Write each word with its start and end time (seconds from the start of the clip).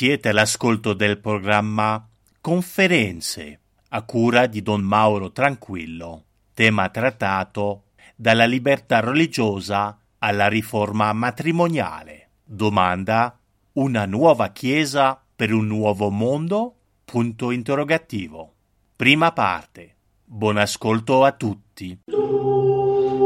Siete 0.00 0.30
all'ascolto 0.30 0.94
del 0.94 1.18
programma 1.18 2.08
Conferenze 2.40 3.60
a 3.90 4.00
cura 4.02 4.46
di 4.46 4.62
Don 4.62 4.80
Mauro 4.80 5.30
Tranquillo, 5.30 6.24
tema 6.54 6.88
trattato 6.88 7.82
dalla 8.16 8.46
libertà 8.46 9.00
religiosa 9.00 9.98
alla 10.16 10.48
riforma 10.48 11.12
matrimoniale. 11.12 12.30
Domanda: 12.42 13.38
una 13.74 14.06
nuova 14.06 14.52
Chiesa 14.52 15.22
per 15.36 15.52
un 15.52 15.66
nuovo 15.66 16.08
mondo? 16.08 16.76
Punto 17.04 17.50
interrogativo. 17.50 18.54
Prima 18.96 19.32
parte. 19.32 19.96
Buon 20.24 20.56
ascolto 20.56 21.24
a 21.24 21.32
tutti. 21.32 21.98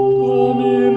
Dominus 0.01 0.94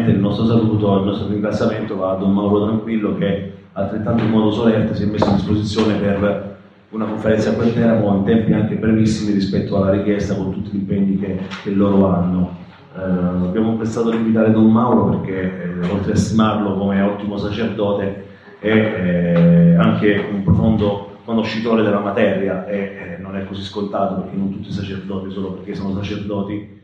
chiaramente 0.00 0.10
il 0.10 0.18
nostro 0.18 0.46
saluto, 0.46 0.98
il 0.98 1.04
nostro 1.04 1.28
ringraziamento 1.28 1.96
va 1.96 2.12
a 2.12 2.16
Don 2.16 2.32
Mauro 2.32 2.66
Tranquillo 2.66 3.16
che 3.16 3.52
altrettanto 3.72 4.24
in 4.24 4.30
modo 4.30 4.50
solerte 4.50 4.94
si 4.94 5.04
è 5.04 5.06
messo 5.06 5.26
a 5.26 5.34
disposizione 5.34 5.94
per 5.94 6.58
una 6.90 7.04
conferenza 7.04 7.50
a 7.50 7.54
Querteramo 7.54 8.16
in 8.16 8.24
tempi 8.24 8.52
anche 8.52 8.74
brevissimi 8.74 9.32
rispetto 9.32 9.76
alla 9.76 9.90
richiesta 9.92 10.34
con 10.34 10.52
tutti 10.52 10.70
gli 10.70 10.80
impegni 10.80 11.18
che, 11.18 11.38
che 11.62 11.70
loro 11.70 12.08
hanno. 12.08 12.58
Eh, 12.96 13.00
abbiamo 13.00 13.76
pensato 13.76 14.10
di 14.10 14.16
invitare 14.16 14.50
Don 14.50 14.70
Mauro 14.70 15.10
perché 15.10 15.62
eh, 15.62 15.90
oltre 15.90 16.12
a 16.12 16.16
stimarlo 16.16 16.76
come 16.76 17.00
ottimo 17.02 17.36
sacerdote 17.36 18.26
è 18.58 18.68
eh, 18.68 19.74
anche 19.76 20.24
un 20.32 20.42
profondo 20.42 21.18
conoscitore 21.24 21.82
della 21.82 22.00
materia 22.00 22.66
e 22.66 22.76
eh, 22.76 23.22
non 23.22 23.36
è 23.36 23.44
così 23.46 23.62
scontato 23.62 24.22
perché 24.22 24.36
non 24.36 24.50
tutti 24.50 24.68
i 24.68 24.72
sacerdoti 24.72 25.30
solo 25.30 25.52
perché 25.52 25.74
sono 25.74 25.94
sacerdoti 25.94 26.79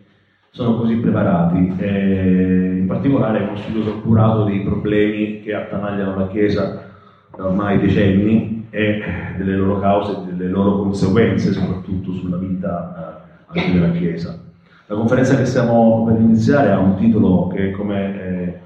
sono 0.57 0.77
così 0.77 0.97
preparati. 0.97 1.75
E 1.77 2.79
in 2.79 2.87
particolare 2.87 3.41
è 3.41 3.43
uno 3.43 3.57
studioso 3.57 3.91
accurato 3.91 4.45
dei 4.45 4.61
problemi 4.61 5.43
che 5.43 5.55
attanagliano 5.55 6.17
la 6.17 6.29
Chiesa 6.29 6.83
da 7.37 7.45
ormai 7.45 7.79
decenni 7.79 8.67
e 8.71 9.03
delle 9.37 9.55
loro 9.55 9.79
cause 9.79 10.13
e 10.13 10.33
delle 10.33 10.49
loro 10.49 10.79
conseguenze, 10.79 11.53
soprattutto 11.53 12.13
sulla 12.13 12.39
vita 12.39 13.23
eh, 13.53 13.59
anche 13.59 13.73
della 13.73 13.91
Chiesa. 13.91 14.39
La 14.87 14.97
conferenza 14.97 15.37
che 15.37 15.45
stiamo 15.45 16.07
per 16.07 16.19
iniziare 16.19 16.71
ha 16.71 16.79
un 16.79 16.97
titolo 16.97 17.49
che, 17.49 17.73
come 17.73 18.23
eh, 18.23 18.61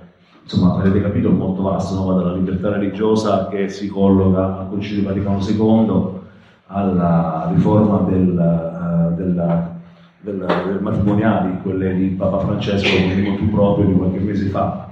insomma, 0.45 0.75
avrete 0.75 1.03
capito, 1.03 1.29
è 1.29 1.33
molto 1.33 1.63
vasto, 1.63 1.97
no? 1.97 2.05
Va 2.05 2.23
dalla 2.23 2.35
libertà 2.35 2.71
religiosa 2.71 3.49
che 3.49 3.69
si 3.69 3.89
colloca 3.89 4.61
al 4.61 4.69
Concilio 4.69 5.09
Vaticano 5.09 5.41
II 5.41 6.19
alla 6.67 7.51
riforma 7.53 8.09
del, 8.09 8.39
eh, 8.39 9.15
della 9.17 9.70
del, 10.21 10.47
del 10.67 10.79
matrimoniali, 10.81 11.61
quelle 11.63 11.95
di 11.95 12.09
Papa 12.09 12.41
Francesco 12.41 12.89
con 12.89 13.23
motu 13.23 13.51
proprio 13.51 13.87
di 13.87 13.93
qualche 13.95 14.19
mese 14.19 14.47
fa. 14.47 14.89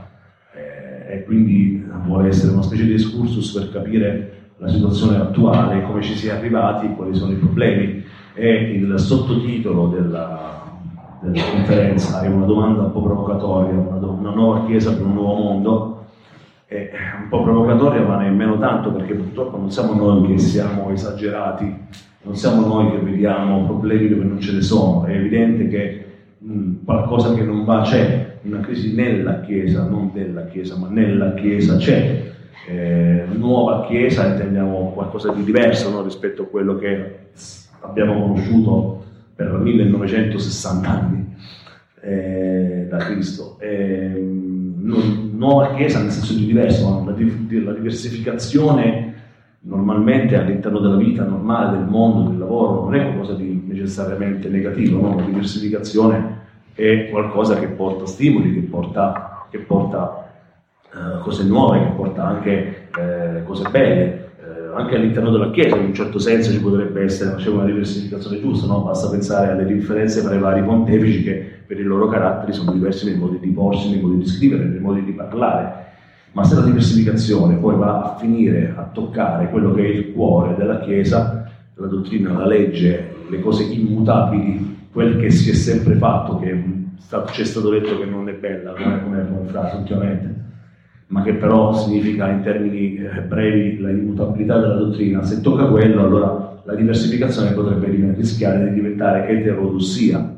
Eh, 0.54 1.14
e 1.14 1.24
quindi 1.24 1.86
vuole 2.04 2.28
essere 2.28 2.52
una 2.52 2.62
specie 2.62 2.84
di 2.84 2.92
excursus 2.92 3.52
per 3.52 3.70
capire 3.70 4.32
la 4.56 4.68
situazione 4.68 5.18
attuale, 5.18 5.82
come 5.82 6.02
ci 6.02 6.14
si 6.14 6.28
è 6.28 6.32
arrivati, 6.32 6.94
quali 6.94 7.14
sono 7.14 7.32
i 7.32 7.36
problemi. 7.36 8.04
E 8.34 8.54
il 8.72 8.98
sottotitolo 8.98 9.88
della, 9.88 10.62
della 11.20 11.42
conferenza 11.52 12.22
è 12.22 12.28
una 12.28 12.46
domanda 12.46 12.82
un 12.82 12.92
po' 12.92 13.02
provocatoria, 13.02 13.78
una, 13.78 14.06
una 14.06 14.30
nuova 14.30 14.64
chiesa 14.64 14.94
per 14.94 15.04
un 15.04 15.14
nuovo 15.14 15.34
mondo. 15.34 15.94
È 16.66 16.90
un 17.22 17.28
po' 17.28 17.42
provocatoria, 17.42 18.02
ma 18.02 18.18
nemmeno 18.18 18.58
tanto, 18.58 18.92
perché 18.92 19.14
purtroppo 19.14 19.56
non 19.56 19.70
siamo 19.70 19.94
noi 19.94 20.26
che 20.26 20.38
siamo 20.38 20.90
esagerati 20.90 21.86
non 22.28 22.36
siamo 22.36 22.66
noi 22.66 22.90
che 22.90 22.98
vediamo 22.98 23.64
problemi 23.64 24.06
dove 24.06 24.24
non 24.24 24.38
ce 24.38 24.52
ne 24.52 24.60
sono, 24.60 25.06
è 25.06 25.14
evidente 25.14 25.66
che 25.68 26.04
mh, 26.36 26.84
qualcosa 26.84 27.32
che 27.32 27.42
non 27.42 27.64
va 27.64 27.80
c'è, 27.80 28.36
una 28.42 28.60
crisi 28.60 28.94
nella 28.94 29.40
Chiesa, 29.40 29.88
non 29.88 30.10
della 30.12 30.44
Chiesa, 30.44 30.76
ma 30.76 30.88
nella 30.90 31.32
Chiesa 31.32 31.76
c'è. 31.78 32.26
Eh, 32.68 33.24
nuova 33.32 33.86
Chiesa 33.86 34.26
intendiamo 34.26 34.92
qualcosa 34.92 35.32
di 35.32 35.42
diverso 35.42 35.88
no, 35.90 36.02
rispetto 36.02 36.42
a 36.42 36.46
quello 36.46 36.76
che 36.76 37.18
abbiamo 37.80 38.20
conosciuto 38.20 39.04
per 39.34 39.50
1960 39.52 40.88
anni 40.90 41.34
eh, 42.02 42.86
da 42.90 42.98
Cristo. 42.98 43.56
Eh, 43.58 44.20
nu- 44.20 45.30
nuova 45.32 45.72
Chiesa 45.74 46.02
nel 46.02 46.10
senso 46.10 46.34
di 46.34 46.44
diverso, 46.44 47.10
di- 47.16 47.64
la 47.64 47.72
diversificazione 47.72 49.07
normalmente 49.60 50.36
all'interno 50.36 50.78
della 50.78 50.96
vita 50.96 51.24
normale, 51.24 51.76
del 51.76 51.86
mondo, 51.86 52.30
del 52.30 52.38
lavoro, 52.38 52.84
non 52.84 52.94
è 52.94 53.02
qualcosa 53.02 53.34
di 53.34 53.64
necessariamente 53.66 54.48
negativo, 54.48 55.00
no? 55.00 55.16
la 55.16 55.24
diversificazione 55.24 56.36
è 56.74 57.08
qualcosa 57.10 57.58
che 57.58 57.66
porta 57.66 58.06
stimoli, 58.06 58.54
che 58.54 58.60
porta, 58.60 59.46
che 59.50 59.58
porta 59.58 60.30
eh, 60.92 61.20
cose 61.22 61.44
nuove, 61.44 61.80
che 61.80 61.90
porta 61.90 62.24
anche 62.24 62.88
eh, 62.96 63.42
cose 63.44 63.68
belle. 63.68 64.26
Eh, 64.38 64.76
anche 64.76 64.94
all'interno 64.94 65.30
della 65.30 65.50
Chiesa, 65.50 65.76
in 65.76 65.86
un 65.86 65.94
certo 65.94 66.20
senso, 66.20 66.52
ci 66.52 66.60
potrebbe 66.60 67.02
essere 67.02 67.34
c'è 67.36 67.48
una 67.48 67.64
diversificazione 67.64 68.40
giusta, 68.40 68.66
no? 68.68 68.82
basta 68.82 69.10
pensare 69.10 69.50
alle 69.50 69.66
differenze 69.66 70.22
tra 70.22 70.34
i 70.34 70.38
vari 70.38 70.62
pontefici 70.62 71.24
che 71.24 71.56
per 71.66 71.80
i 71.80 71.82
loro 71.82 72.06
caratteri 72.06 72.52
sono 72.52 72.72
diversi 72.72 73.06
nei 73.06 73.18
modi 73.18 73.40
di 73.40 73.50
porsi, 73.50 73.90
nei 73.90 74.00
modi 74.00 74.18
di 74.18 74.26
scrivere, 74.26 74.64
nei 74.64 74.78
modi 74.78 75.02
di 75.02 75.12
parlare. 75.12 75.86
Ma 76.32 76.44
se 76.44 76.54
la 76.54 76.62
diversificazione 76.62 77.56
poi 77.56 77.76
va 77.76 78.02
a 78.02 78.16
finire 78.16 78.72
a 78.76 78.84
toccare 78.92 79.48
quello 79.50 79.72
che 79.72 79.82
è 79.82 79.88
il 79.88 80.12
cuore 80.12 80.54
della 80.56 80.80
Chiesa, 80.80 81.50
la 81.74 81.86
dottrina, 81.86 82.36
la 82.36 82.46
legge, 82.46 83.14
le 83.28 83.40
cose 83.40 83.64
immutabili, 83.64 84.76
quel 84.92 85.16
che 85.18 85.30
si 85.30 85.50
è 85.50 85.54
sempre 85.54 85.94
fatto, 85.94 86.38
che 86.38 86.76
ci 87.32 87.40
è 87.40 87.44
stato 87.44 87.70
detto 87.70 87.98
che 87.98 88.04
non 88.04 88.28
è 88.28 88.34
bella 88.34 88.72
come, 88.72 89.26
come, 89.28 89.44
frase 89.46 89.76
ultimamente, 89.76 90.34
ma 91.08 91.22
che 91.22 91.34
però 91.34 91.72
significa 91.72 92.28
in 92.28 92.42
termini 92.42 92.96
eh, 92.96 93.20
brevi 93.22 93.78
la 93.78 93.90
immutabilità 93.90 94.58
della 94.58 94.74
dottrina, 94.74 95.22
se 95.22 95.40
tocca 95.40 95.66
quello 95.66 96.02
allora 96.02 96.60
la 96.64 96.74
diversificazione 96.74 97.52
potrebbe 97.52 98.12
rischiare 98.14 98.68
di 98.68 98.74
diventare 98.74 99.28
eterodossia, 99.28 100.37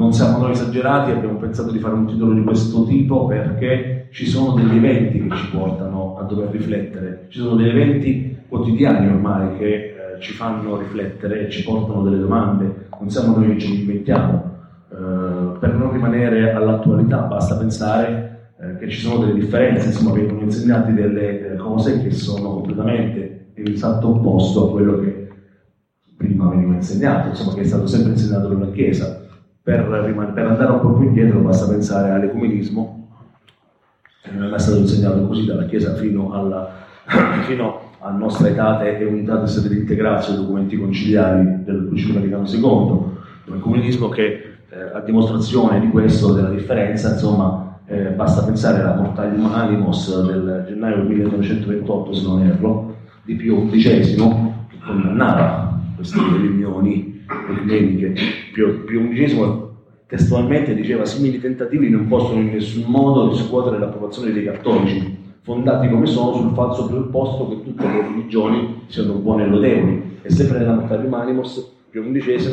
non 0.00 0.14
siamo 0.14 0.38
noi 0.38 0.52
esagerati, 0.52 1.10
abbiamo 1.10 1.36
pensato 1.36 1.70
di 1.70 1.78
fare 1.78 1.92
un 1.94 2.06
titolo 2.06 2.32
di 2.32 2.42
questo 2.42 2.84
tipo 2.84 3.26
perché 3.26 4.08
ci 4.12 4.26
sono 4.26 4.54
degli 4.54 4.74
eventi 4.74 5.28
che 5.28 5.36
ci 5.36 5.50
portano 5.50 6.16
a 6.18 6.22
dover 6.22 6.48
riflettere, 6.48 7.26
ci 7.28 7.38
sono 7.38 7.54
degli 7.56 7.68
eventi 7.68 8.38
quotidiani 8.48 9.08
ormai 9.08 9.58
che 9.58 9.74
eh, 9.74 10.20
ci 10.20 10.32
fanno 10.32 10.78
riflettere 10.78 11.46
e 11.46 11.50
ci 11.50 11.62
portano 11.64 12.02
delle 12.02 12.18
domande, 12.18 12.88
non 12.98 13.10
siamo 13.10 13.36
noi 13.36 13.52
che 13.52 13.58
ce 13.58 13.68
li 13.68 13.80
inventiamo. 13.80 14.48
Eh, 14.90 15.58
per 15.60 15.74
non 15.74 15.92
rimanere 15.92 16.50
all'attualità 16.54 17.18
basta 17.18 17.56
pensare 17.56 18.52
eh, 18.58 18.78
che 18.78 18.88
ci 18.88 19.00
sono 19.00 19.18
delle 19.18 19.38
differenze, 19.38 19.88
insomma 19.88 20.12
vengono 20.12 20.40
insegnate 20.40 20.94
delle 20.94 21.56
cose 21.56 22.02
che 22.02 22.10
sono 22.10 22.54
completamente 22.54 23.52
in 23.54 23.70
esatto 23.70 24.08
opposto 24.08 24.68
a 24.68 24.70
quello 24.70 24.98
che 24.98 25.28
prima 26.16 26.48
veniva 26.48 26.72
insegnato, 26.72 27.28
insomma 27.28 27.52
che 27.52 27.60
è 27.60 27.64
stato 27.64 27.86
sempre 27.86 28.12
insegnato 28.12 28.48
dalla 28.48 28.70
Chiesa 28.70 29.19
per, 29.70 30.32
per, 30.34 30.46
andare 30.46 30.72
un 30.72 30.80
po' 30.80 30.92
più 30.94 31.06
indietro 31.06 31.38
basta 31.40 31.68
pensare 31.68 32.10
all'ecumenismo, 32.10 33.08
che 34.22 34.30
non 34.32 34.46
è 34.46 34.50
mai 34.50 34.58
stato 34.58 34.78
insegnato 34.78 35.26
così 35.26 35.44
dalla 35.44 35.66
Chiesa 35.66 35.94
fino 35.94 36.32
alla, 36.32 36.70
fino 37.46 37.80
a 38.00 38.10
nostra 38.10 38.48
etate 38.48 38.98
e 38.98 39.04
unitatis 39.04 39.56
et 39.64 39.72
integratio, 39.72 40.34
documenti 40.34 40.76
conciliari 40.76 41.62
del 41.64 41.86
Concilio 41.88 42.14
Vaticano 42.14 42.46
II, 42.46 43.52
l'ecumenismo 43.52 44.08
che 44.08 44.56
eh, 44.68 44.80
a 44.94 45.00
dimostrazione 45.00 45.80
di 45.80 45.88
questo, 45.88 46.32
della 46.32 46.50
differenza, 46.50 47.12
insomma, 47.12 47.68
Eh, 47.92 48.10
basta 48.14 48.44
pensare 48.44 48.82
alla 48.82 48.94
Mortalium 48.94 49.46
Animos 49.46 50.24
del 50.24 50.64
gennaio 50.68 51.02
1928, 51.02 52.12
se 52.14 52.24
non 52.24 52.40
erro, 52.42 52.94
di 53.24 53.34
Pio 53.34 53.66
XI, 53.66 54.14
che 54.68 54.78
condannava 54.78 55.76
queste 55.96 56.20
riunioni 56.20 57.09
ecumeniche. 57.48 58.14
Pio, 58.52 58.80
Pio 58.84 59.08
XI 59.08 59.68
testualmente 60.06 60.74
diceva 60.74 61.04
simili 61.04 61.40
tentativi 61.40 61.88
non 61.88 62.08
possono 62.08 62.40
in 62.40 62.50
nessun 62.50 62.84
modo 62.86 63.28
riscuotere 63.28 63.78
l'approvazione 63.78 64.32
dei 64.32 64.44
cattolici, 64.44 65.18
fondati 65.42 65.88
come 65.88 66.06
sono 66.06 66.34
sul 66.34 66.52
falso 66.52 66.86
presupposto 66.86 67.48
che 67.48 67.62
tutte 67.62 67.86
le 67.86 68.02
religioni 68.02 68.82
siano 68.88 69.14
buone 69.14 69.44
e 69.44 69.46
lodevoli. 69.46 70.18
E 70.22 70.30
sempre 70.30 70.58
nella 70.58 70.74
Mortalium 70.74 71.14
Animos, 71.14 71.76
Pio 71.90 72.02
XI 72.10 72.52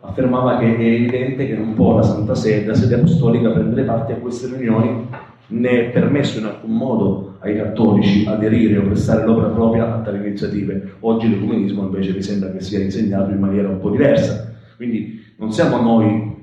affermava 0.00 0.58
che 0.58 0.76
è 0.76 0.80
evidente 0.80 1.46
che 1.46 1.54
non 1.54 1.74
può 1.74 1.94
la 1.94 2.02
Santa 2.02 2.34
Sede, 2.34 2.66
la 2.66 2.74
sede 2.74 2.96
apostolica, 2.96 3.50
prendere 3.50 3.84
parte 3.84 4.12
a 4.14 4.16
queste 4.16 4.48
riunioni 4.48 5.06
né 5.46 5.70
è 5.70 5.90
permesso 5.90 6.38
in 6.38 6.46
alcun 6.46 6.74
modo 6.74 7.33
ai 7.44 7.56
cattolici 7.56 8.24
aderire 8.26 8.78
o 8.78 8.84
prestare 8.84 9.24
l'opera 9.24 9.48
propria 9.48 9.94
a 9.94 10.00
tali 10.00 10.26
iniziative. 10.26 10.94
Oggi 11.00 11.28
l'ecumenismo 11.28 11.82
invece 11.82 12.12
mi 12.12 12.22
sembra 12.22 12.50
che 12.50 12.60
sia 12.60 12.80
insegnato 12.80 13.30
in 13.30 13.38
maniera 13.38 13.68
un 13.68 13.80
po' 13.80 13.90
diversa. 13.90 14.54
Quindi 14.76 15.22
non 15.36 15.52
siamo 15.52 15.80
noi 15.80 16.34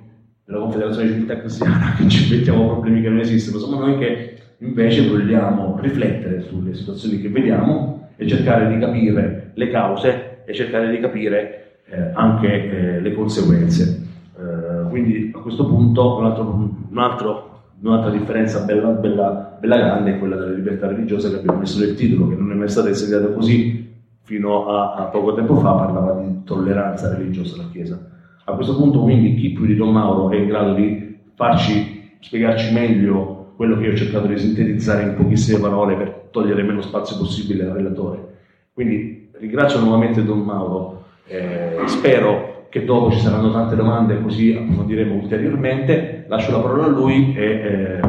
della 0.45 0.59
Confederazione 0.59 1.09
Civiltà 1.09 1.39
Cristiana 1.39 1.95
che 1.98 2.07
ci 2.07 2.36
mettiamo 2.36 2.68
problemi 2.68 3.01
che 3.01 3.09
non 3.09 3.19
esistono, 3.19 3.57
siamo 3.57 3.80
noi 3.80 3.98
che 3.98 4.36
invece 4.59 5.07
vogliamo 5.07 5.77
riflettere 5.81 6.42
sulle 6.42 6.75
situazioni 6.75 7.19
che 7.19 7.30
vediamo 7.30 8.09
e 8.15 8.27
cercare 8.27 8.71
di 8.71 8.80
capire 8.80 9.51
le 9.56 9.71
cause 9.71 10.44
e 10.45 10.53
cercare 10.53 10.92
di 10.92 11.00
capire 11.00 11.80
eh, 11.89 12.12
anche 12.13 12.48
eh, 12.69 13.01
le 13.01 13.13
conseguenze. 13.13 14.07
Eh, 14.38 14.89
quindi 14.89 15.31
a 15.33 15.39
questo 15.39 15.65
punto 15.65 16.18
un 16.18 16.25
altro, 16.25 16.75
un 16.89 16.98
altro 17.00 17.50
Un'altra 17.81 18.12
differenza 18.12 18.60
bella, 18.60 18.89
bella, 18.89 19.57
bella, 19.60 19.78
grande 19.78 20.16
è 20.16 20.19
quella 20.19 20.36
della 20.36 20.51
libertà 20.51 20.88
religiosa 20.88 21.30
che 21.30 21.38
abbiamo 21.38 21.60
messo 21.60 21.80
nel 21.80 21.95
titolo, 21.95 22.28
che 22.28 22.36
non 22.36 22.51
è 22.51 22.54
mai 22.54 22.69
stata 22.69 22.89
insegnata 22.89 23.28
così 23.28 23.89
fino 24.22 24.68
a, 24.68 24.94
a 24.94 25.04
poco 25.06 25.33
tempo 25.33 25.56
fa, 25.56 25.74
parlava 25.74 26.22
di 26.22 26.44
tolleranza 26.44 27.12
religiosa 27.16 27.56
della 27.56 27.69
Chiesa. 27.72 28.00
A 28.45 28.54
questo 28.54 28.75
punto 28.75 29.01
quindi 29.01 29.33
chi 29.33 29.51
più 29.51 29.66
di 29.66 29.75
Don 29.75 29.92
Mauro 29.92 30.30
è 30.30 30.36
in 30.36 30.48
grado 30.48 30.74
di 30.74 31.18
farci, 31.33 32.18
spiegarci 32.19 32.72
meglio 32.72 33.54
quello 33.56 33.78
che 33.78 33.86
io 33.86 33.94
ho 33.94 33.95
cercato 33.95 34.27
di 34.27 34.38
sintetizzare 34.38 35.01
in 35.01 35.16
pochissime 35.16 35.60
parole 35.60 35.95
per 35.95 36.27
togliere 36.30 36.62
meno 36.62 36.81
spazio 36.81 37.18
possibile 37.18 37.66
al 37.66 37.72
relatore. 37.74 38.38
Quindi 38.74 39.30
ringrazio 39.34 39.80
nuovamente 39.80 40.24
Don 40.24 40.39
Mauro, 40.42 41.06
eh, 41.25 41.77
spero 41.86 42.50
che 42.71 42.85
dopo 42.85 43.12
ci 43.12 43.19
saranno 43.19 43.51
tante 43.51 43.75
domande 43.75 44.21
così 44.21 44.56
approfondiremo 44.56 45.15
ulteriormente. 45.15 46.23
Lascio 46.29 46.51
la 46.51 46.59
parola 46.59 46.85
a 46.85 46.88
lui 46.88 47.35
e 47.35 47.44
eh, 47.44 48.00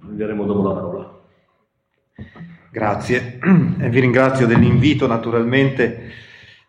prenderemo 0.00 0.44
dopo 0.44 0.66
la 0.66 0.74
parola. 0.74 1.20
Grazie 2.68 3.38
e 3.78 3.88
vi 3.88 4.00
ringrazio 4.00 4.48
dell'invito 4.48 5.06
naturalmente 5.06 6.10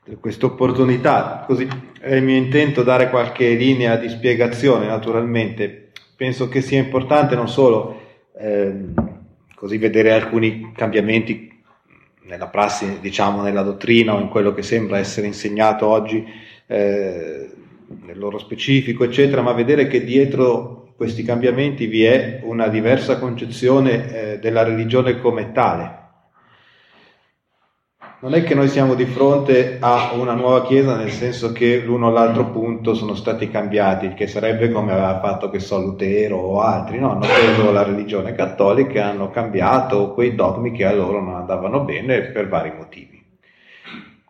per 0.04 0.19
questa 0.19 0.46
opportunità. 0.46 1.44
Così 1.48 1.68
è 2.00 2.13
il 2.13 2.24
mio 2.24 2.36
intento 2.36 2.84
dare 2.84 3.10
qualche 3.10 3.56
linea 3.56 3.95
di 3.95 4.10
spiegazione 4.10 4.86
naturalmente. 4.86 5.90
Penso 6.16 6.50
che 6.50 6.62
sia 6.62 6.78
importante 6.78 7.34
non 7.34 7.50
solo 7.50 8.00
eh, 8.38 8.90
così 9.56 9.80
vedere 9.80 10.12
alcuni 10.12 10.72
cambiamenti 10.75 11.52
nella 12.25 12.48
prassi, 12.48 13.00
diciamo 13.02 13.42
nella 13.42 13.63
dottrina 13.63 14.13
o 14.13 14.19
in 14.19 14.30
quello 14.30 14.54
che 14.54 14.62
sembra 14.62 15.00
essere 15.00 15.25
insegnato 15.25 15.88
oggi 15.88 16.24
eh, 16.71 17.50
nel 18.06 18.18
loro 18.19 18.38
specifico, 18.38 19.04
eccetera, 19.04 19.42
ma 19.42 19.54
vedere 19.54 19.88
che 19.88 20.04
dietro 20.04 20.94
questi 20.95 21.24
cambiamenti 21.24 21.88
vi 21.88 22.04
è 22.04 22.42
una 22.44 22.68
diversa 22.68 23.18
concezione 23.18 24.33
eh, 24.33 24.39
della 24.39 24.63
religione 24.63 25.19
come 25.19 25.51
tale. 25.51 25.98
Non 28.21 28.33
è 28.33 28.44
che 28.44 28.54
noi 28.54 28.68
siamo 28.68 28.95
di 28.95 29.06
fronte 29.06 29.77
a 29.80 30.12
una 30.13 30.33
nuova 30.33 30.63
Chiesa 30.63 30.98
nel 30.98 31.10
senso 31.10 31.54
che 31.54 31.80
l'uno 31.80 32.07
o 32.07 32.12
l'altro 32.12 32.51
punto 32.51 32.94
sono 32.94 33.16
stati 33.16 33.50
cambiati, 33.50 34.13
che 34.13 34.27
sarebbe 34.27 34.69
come 34.71 34.92
aveva 34.92 35.21
fatto, 35.21 35.50
che 35.50 35.60
so, 35.60 35.80
Lutero 35.80 36.36
o 36.36 36.60
altri, 36.60 37.00
no? 37.00 37.12
Hanno 37.12 37.25
preso 37.25 37.71
la 37.71 37.83
religione 37.83 38.36
cattolica 38.36 39.00
e 39.00 39.04
hanno 39.04 39.30
cambiato 39.30 40.13
quei 40.13 40.36
dogmi 40.36 40.71
che 40.71 40.86
a 40.86 40.94
loro 40.94 41.21
non 41.21 41.36
andavano 41.36 41.86
bene 41.86 42.24
per 42.24 42.50
vari 42.50 42.74
motivi. 42.77 43.19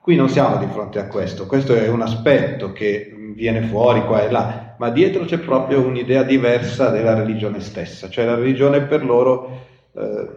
Qui 0.10 0.18
non 0.18 0.28
siamo 0.28 0.58
di 0.58 0.66
fronte 0.66 0.98
a 0.98 1.06
questo, 1.06 1.46
questo 1.46 1.76
è 1.76 1.88
un 1.88 2.02
aspetto 2.02 2.72
che 2.72 3.14
viene 3.36 3.62
fuori 3.62 4.04
qua 4.06 4.24
e 4.24 4.32
là, 4.32 4.74
ma 4.80 4.90
dietro 4.90 5.24
c'è 5.24 5.38
proprio 5.38 5.86
un'idea 5.86 6.24
diversa 6.24 6.90
della 6.90 7.14
religione 7.14 7.60
stessa, 7.60 8.10
cioè 8.10 8.26
la 8.26 8.34
religione 8.34 8.82
per 8.82 9.06
loro 9.06 9.68
eh, 9.96 10.30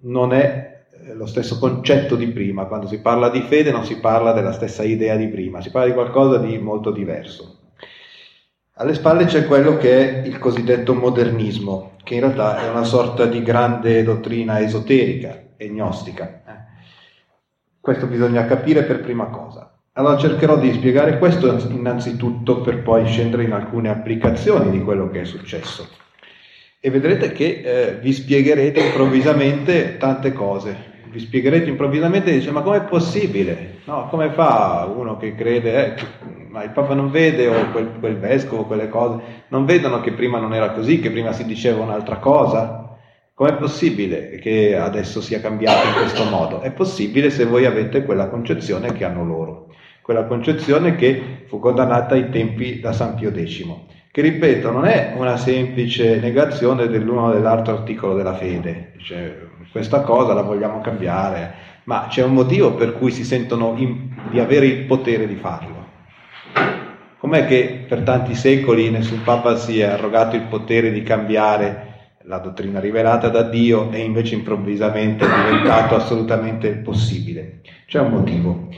non 0.00 0.34
è 0.34 0.84
eh, 1.06 1.14
lo 1.14 1.24
stesso 1.24 1.58
concetto 1.58 2.16
di 2.16 2.26
prima, 2.26 2.66
quando 2.66 2.86
si 2.86 3.00
parla 3.00 3.30
di 3.30 3.40
fede 3.40 3.70
non 3.70 3.86
si 3.86 3.98
parla 3.98 4.32
della 4.32 4.52
stessa 4.52 4.82
idea 4.82 5.16
di 5.16 5.28
prima, 5.28 5.62
si 5.62 5.70
parla 5.70 5.88
di 5.88 5.94
qualcosa 5.94 6.36
di 6.36 6.58
molto 6.58 6.90
diverso. 6.90 7.60
Alle 8.74 8.92
spalle 8.92 9.24
c'è 9.24 9.46
quello 9.46 9.78
che 9.78 10.22
è 10.22 10.26
il 10.26 10.38
cosiddetto 10.38 10.92
modernismo, 10.92 11.92
che 12.04 12.16
in 12.16 12.20
realtà 12.20 12.62
è 12.62 12.68
una 12.68 12.84
sorta 12.84 13.24
di 13.24 13.42
grande 13.42 14.02
dottrina 14.02 14.60
esoterica 14.60 15.44
e 15.56 15.68
gnostica 15.70 16.42
questo 17.84 18.06
bisogna 18.06 18.46
capire 18.46 18.84
per 18.84 19.02
prima 19.02 19.26
cosa. 19.26 19.70
Allora 19.92 20.16
cercherò 20.16 20.56
di 20.56 20.72
spiegare 20.72 21.18
questo 21.18 21.54
innanzitutto 21.68 22.62
per 22.62 22.80
poi 22.80 23.06
scendere 23.06 23.44
in 23.44 23.52
alcune 23.52 23.90
applicazioni 23.90 24.70
di 24.70 24.82
quello 24.82 25.10
che 25.10 25.20
è 25.20 25.24
successo. 25.26 25.86
E 26.80 26.88
vedrete 26.88 27.32
che 27.32 27.60
eh, 27.62 27.98
vi 28.00 28.10
spiegherete 28.14 28.80
improvvisamente 28.80 29.98
tante 29.98 30.32
cose. 30.32 30.74
Vi 31.10 31.18
spiegherete 31.18 31.68
improvvisamente 31.68 32.30
e 32.30 32.38
dice 32.38 32.52
ma 32.52 32.62
com'è 32.62 32.84
possibile? 32.84 33.80
No, 33.84 34.06
come 34.08 34.30
fa 34.30 34.90
uno 34.90 35.18
che 35.18 35.34
crede, 35.34 35.94
eh, 35.94 36.02
ma 36.48 36.64
il 36.64 36.70
Papa 36.70 36.94
non 36.94 37.10
vede 37.10 37.48
o 37.48 37.70
quel, 37.70 37.90
quel 38.00 38.16
vescovo, 38.16 38.64
quelle 38.64 38.88
cose, 38.88 39.20
non 39.48 39.66
vedono 39.66 40.00
che 40.00 40.12
prima 40.12 40.38
non 40.38 40.54
era 40.54 40.70
così, 40.70 41.00
che 41.00 41.10
prima 41.10 41.32
si 41.32 41.44
diceva 41.44 41.82
un'altra 41.82 42.16
cosa? 42.16 42.83
Com'è 43.36 43.54
possibile 43.54 44.38
che 44.40 44.76
adesso 44.76 45.20
sia 45.20 45.40
cambiato 45.40 45.88
in 45.88 45.94
questo 45.94 46.22
modo? 46.30 46.60
È 46.60 46.70
possibile 46.70 47.30
se 47.30 47.44
voi 47.44 47.66
avete 47.66 48.04
quella 48.04 48.28
concezione 48.28 48.92
che 48.92 49.04
hanno 49.04 49.24
loro, 49.24 49.74
quella 50.02 50.22
concezione 50.22 50.94
che 50.94 51.42
fu 51.48 51.58
condannata 51.58 52.14
ai 52.14 52.30
tempi 52.30 52.78
da 52.78 52.92
San 52.92 53.16
Pio 53.16 53.32
X, 53.32 53.64
che 54.12 54.20
ripeto 54.20 54.70
non 54.70 54.84
è 54.84 55.14
una 55.16 55.36
semplice 55.36 56.20
negazione 56.20 56.86
dell'uno 56.86 57.26
o 57.26 57.32
dell'altro 57.32 57.74
articolo 57.74 58.14
della 58.14 58.34
fede, 58.34 58.92
cioè, 58.98 59.36
questa 59.72 60.02
cosa 60.02 60.32
la 60.32 60.42
vogliamo 60.42 60.80
cambiare, 60.80 61.54
ma 61.86 62.06
c'è 62.08 62.22
un 62.22 62.34
motivo 62.34 62.74
per 62.74 62.92
cui 62.92 63.10
si 63.10 63.24
sentono 63.24 63.74
in, 63.78 64.10
di 64.30 64.38
avere 64.38 64.66
il 64.66 64.84
potere 64.84 65.26
di 65.26 65.34
farlo. 65.34 65.82
Com'è 67.18 67.46
che 67.46 67.84
per 67.88 68.02
tanti 68.02 68.36
secoli 68.36 68.90
nessun 68.90 69.24
Papa 69.24 69.56
si 69.56 69.80
è 69.80 69.86
arrogato 69.86 70.36
il 70.36 70.42
potere 70.42 70.92
di 70.92 71.02
cambiare 71.02 71.83
la 72.26 72.38
dottrina 72.38 72.80
rivelata 72.80 73.28
da 73.28 73.42
Dio 73.42 73.90
è 73.90 73.98
invece 73.98 74.34
improvvisamente 74.34 75.26
diventato 75.26 75.94
assolutamente 75.94 76.70
possibile. 76.76 77.60
C'è 77.86 78.00
un 78.00 78.12
motivo 78.12 78.68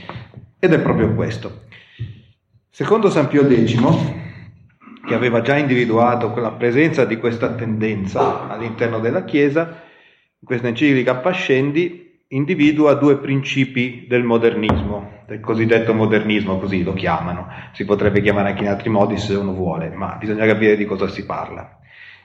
ed 0.59 0.73
è 0.73 0.81
proprio 0.81 1.15
questo. 1.15 1.65
Secondo 2.69 3.09
San 3.09 3.29
Pio 3.29 3.49
X, 3.49 3.76
che 5.07 5.15
aveva 5.15 5.43
già 5.43 5.57
individuato 5.57 6.33
quella 6.33 6.53
presenza 6.53 7.05
di 7.05 7.19
questa 7.19 7.55
tendenza 7.55 8.49
all'interno 8.49 8.99
della 8.99 9.25
Chiesa, 9.25 9.83
in 10.38 10.47
questa 10.47 10.67
enciclica 10.67 11.15
Pascendi 11.17 12.25
individua 12.29 12.95
due 12.95 13.19
principi 13.19 14.07
del 14.09 14.25
modernismo, 14.25 15.23
del 15.29 15.38
cosiddetto 15.38 15.95
modernismo, 15.95 16.59
così 16.59 16.83
lo 16.83 16.95
chiamano. 16.95 17.47
Si 17.73 17.85
potrebbe 17.85 18.21
chiamare 18.21 18.50
anche 18.50 18.65
in 18.65 18.69
altri 18.69 18.91
modi 18.91 19.17
se 19.17 19.37
uno 19.37 19.53
vuole, 19.53 19.91
ma 19.91 20.17
bisogna 20.19 20.45
capire 20.45 20.76
di 20.76 20.85
cosa 20.85 21.07
si 21.07 21.25
parla. 21.25 21.75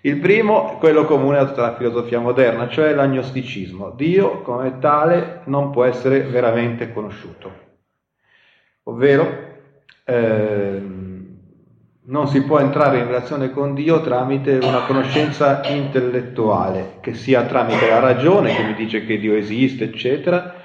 Il 0.04 0.18
primo 0.18 0.74
è 0.74 0.78
quello 0.78 1.06
comune 1.06 1.38
a 1.38 1.46
tutta 1.46 1.62
la 1.62 1.76
filosofia 1.76 2.20
moderna, 2.20 2.68
cioè 2.68 2.94
l'agnosticismo. 2.94 3.92
Dio 3.92 4.42
come 4.42 4.80
tale 4.80 5.42
non 5.46 5.70
può 5.70 5.84
essere 5.84 6.22
veramente 6.22 6.92
conosciuto. 6.92 7.52
Ovvero, 8.84 9.50
eh, 10.04 10.82
non 12.04 12.28
si 12.28 12.44
può 12.44 12.60
entrare 12.60 12.98
in 12.98 13.06
relazione 13.06 13.52
con 13.52 13.76
Dio 13.76 14.02
tramite 14.02 14.58
una 14.58 14.86
conoscenza 14.86 15.62
intellettuale, 15.66 16.98
che 17.00 17.14
sia 17.14 17.44
tramite 17.46 17.88
la 17.88 18.00
ragione 18.00 18.56
che 18.56 18.64
mi 18.64 18.74
dice 18.74 19.06
che 19.06 19.20
Dio 19.20 19.36
esiste, 19.36 19.84
eccetera, 19.84 20.56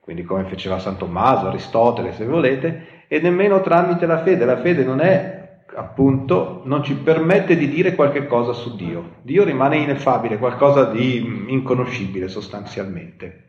quindi 0.00 0.24
come 0.24 0.44
faceva 0.44 0.80
San 0.80 0.96
Tommaso, 0.96 1.46
Aristotele, 1.46 2.12
se 2.12 2.24
volete, 2.24 3.04
e 3.06 3.20
nemmeno 3.20 3.60
tramite 3.60 4.04
la 4.06 4.18
fede. 4.18 4.44
La 4.44 4.56
fede 4.58 4.82
non 4.82 5.00
è 5.00 5.39
appunto 5.74 6.62
non 6.64 6.82
ci 6.82 6.94
permette 6.94 7.56
di 7.56 7.68
dire 7.68 7.94
qualche 7.94 8.26
cosa 8.26 8.52
su 8.52 8.76
Dio. 8.76 9.16
Dio 9.22 9.44
rimane 9.44 9.76
ineffabile, 9.76 10.38
qualcosa 10.38 10.84
di 10.84 11.44
inconoscibile 11.48 12.28
sostanzialmente. 12.28 13.44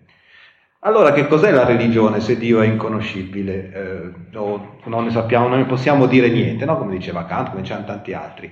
Allora 0.84 1.12
che 1.14 1.28
cos'è 1.28 1.52
la 1.52 1.66
religione 1.66 2.20
se 2.22 2.38
Dio 2.38 2.60
è 2.62 2.66
inconoscibile? 2.66 3.72
Eh, 3.72 4.38
o 4.38 4.78
non 4.86 5.04
ne 5.04 5.12
sappiamo, 5.12 5.48
non 5.48 5.60
ne 5.60 5.66
possiamo 5.66 6.08
dire 6.08 6.30
niente, 6.30 6.66
no? 6.66 6.78
come 6.78 6.98
diceva 6.98 7.26
Kant, 7.26 7.50
come 7.50 7.62
dicevano 7.62 7.86
tanti 7.86 8.14
altri. 8.14 8.52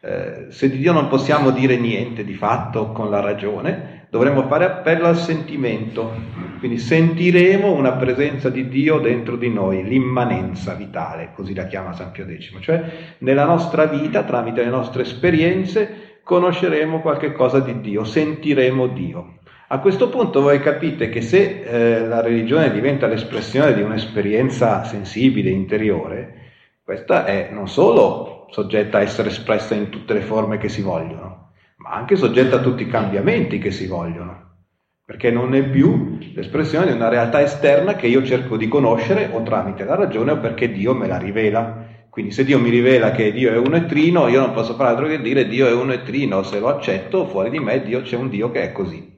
Eh, 0.00 0.46
se 0.48 0.70
di 0.70 0.78
Dio 0.78 0.92
non 0.92 1.08
possiamo 1.08 1.50
dire 1.50 1.76
niente 1.76 2.24
di 2.24 2.34
fatto 2.34 2.90
con 2.90 3.10
la 3.10 3.20
ragione, 3.20 3.97
dovremmo 4.10 4.46
fare 4.46 4.64
appello 4.64 5.06
al 5.06 5.16
sentimento, 5.16 6.12
quindi 6.58 6.78
sentiremo 6.78 7.72
una 7.72 7.92
presenza 7.92 8.48
di 8.48 8.68
Dio 8.68 8.98
dentro 8.98 9.36
di 9.36 9.50
noi, 9.50 9.84
l'immanenza 9.84 10.74
vitale, 10.74 11.30
così 11.34 11.54
la 11.54 11.66
chiama 11.66 11.92
San 11.92 12.10
Pio 12.10 12.26
X, 12.26 12.56
cioè 12.60 12.82
nella 13.18 13.44
nostra 13.44 13.86
vita, 13.86 14.22
tramite 14.24 14.62
le 14.62 14.70
nostre 14.70 15.02
esperienze, 15.02 16.20
conosceremo 16.22 17.00
qualche 17.00 17.32
cosa 17.32 17.60
di 17.60 17.80
Dio, 17.80 18.04
sentiremo 18.04 18.88
Dio. 18.88 19.38
A 19.68 19.80
questo 19.80 20.08
punto 20.08 20.40
voi 20.40 20.60
capite 20.60 21.10
che 21.10 21.20
se 21.20 21.60
eh, 21.60 22.06
la 22.06 22.22
religione 22.22 22.70
diventa 22.72 23.06
l'espressione 23.06 23.74
di 23.74 23.82
un'esperienza 23.82 24.82
sensibile, 24.84 25.50
interiore, 25.50 26.34
questa 26.82 27.26
è 27.26 27.50
non 27.52 27.68
solo 27.68 28.46
soggetta 28.50 28.96
a 28.96 29.02
essere 29.02 29.28
espressa 29.28 29.74
in 29.74 29.90
tutte 29.90 30.14
le 30.14 30.22
forme 30.22 30.56
che 30.56 30.70
si 30.70 30.80
vogliono, 30.80 31.47
ma 31.88 31.94
anche 31.94 32.16
soggetta 32.16 32.56
a 32.56 32.60
tutti 32.60 32.82
i 32.82 32.88
cambiamenti 32.88 33.58
che 33.58 33.70
si 33.70 33.86
vogliono, 33.86 34.56
perché 35.06 35.30
non 35.30 35.54
è 35.54 35.62
più 35.62 36.18
l'espressione 36.34 36.86
di 36.86 36.92
una 36.92 37.08
realtà 37.08 37.40
esterna 37.40 37.96
che 37.96 38.06
io 38.06 38.22
cerco 38.22 38.58
di 38.58 38.68
conoscere 38.68 39.30
o 39.32 39.42
tramite 39.42 39.84
la 39.84 39.94
ragione 39.94 40.32
o 40.32 40.38
perché 40.38 40.70
Dio 40.70 40.94
me 40.94 41.06
la 41.06 41.16
rivela. 41.16 41.86
Quindi 42.10 42.30
se 42.32 42.44
Dio 42.44 42.58
mi 42.58 42.68
rivela 42.68 43.10
che 43.10 43.32
Dio 43.32 43.52
è 43.52 43.56
un 43.56 43.74
etrino, 43.74 44.28
io 44.28 44.40
non 44.40 44.52
posso 44.52 44.74
fare 44.74 44.90
altro 44.90 45.06
che 45.06 45.22
dire 45.22 45.46
Dio 45.46 45.66
è 45.66 45.72
un 45.72 45.90
etrino, 45.92 46.42
se 46.42 46.58
lo 46.58 46.68
accetto, 46.68 47.26
fuori 47.26 47.48
di 47.48 47.58
me 47.58 47.82
Dio 47.82 48.02
c'è 48.02 48.16
un 48.16 48.28
Dio 48.28 48.50
che 48.50 48.64
è 48.64 48.72
così. 48.72 49.16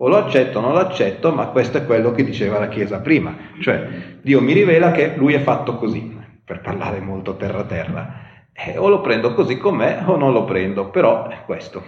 O 0.00 0.08
lo 0.08 0.16
accetto 0.16 0.58
o 0.58 0.60
non 0.60 0.72
lo 0.72 0.78
accetto, 0.78 1.32
ma 1.32 1.46
questo 1.48 1.78
è 1.78 1.84
quello 1.84 2.10
che 2.10 2.24
diceva 2.24 2.58
la 2.58 2.68
Chiesa 2.68 3.00
prima, 3.00 3.36
cioè 3.60 4.18
Dio 4.20 4.40
mi 4.40 4.52
rivela 4.52 4.90
che 4.90 5.14
lui 5.16 5.34
è 5.34 5.40
fatto 5.40 5.76
così, 5.76 6.16
per 6.44 6.60
parlare 6.60 6.98
molto 7.00 7.36
terra 7.36 7.64
terra. 7.64 8.27
Eh, 8.60 8.76
o 8.76 8.88
lo 8.88 9.00
prendo 9.00 9.34
così 9.34 9.56
com'è 9.56 10.02
o 10.04 10.16
non 10.16 10.32
lo 10.32 10.44
prendo, 10.44 10.90
però 10.90 11.28
è 11.28 11.42
questo. 11.46 11.84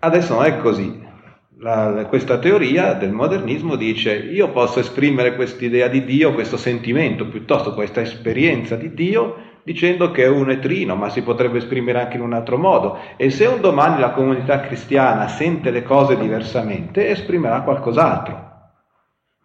Adesso 0.00 0.34
non 0.34 0.44
è 0.44 0.58
così. 0.58 1.08
La, 1.56 2.04
questa 2.06 2.38
teoria 2.38 2.92
del 2.92 3.10
modernismo 3.10 3.76
dice 3.76 4.14
io 4.14 4.50
posso 4.50 4.78
esprimere 4.78 5.36
quest'idea 5.36 5.88
di 5.88 6.04
Dio, 6.04 6.34
questo 6.34 6.58
sentimento, 6.58 7.26
piuttosto 7.26 7.72
questa 7.72 8.02
esperienza 8.02 8.76
di 8.76 8.92
Dio, 8.92 9.36
dicendo 9.62 10.10
che 10.10 10.24
è 10.24 10.28
un 10.28 10.50
etrino, 10.50 10.96
ma 10.96 11.08
si 11.08 11.22
potrebbe 11.22 11.58
esprimere 11.58 12.00
anche 12.00 12.16
in 12.16 12.22
un 12.22 12.34
altro 12.34 12.58
modo. 12.58 12.98
E 13.16 13.30
se 13.30 13.46
un 13.46 13.62
domani 13.62 14.00
la 14.00 14.10
comunità 14.10 14.60
cristiana 14.60 15.28
sente 15.28 15.70
le 15.70 15.82
cose 15.82 16.18
diversamente, 16.18 17.08
esprimerà 17.08 17.62
qualcos'altro. 17.62 18.48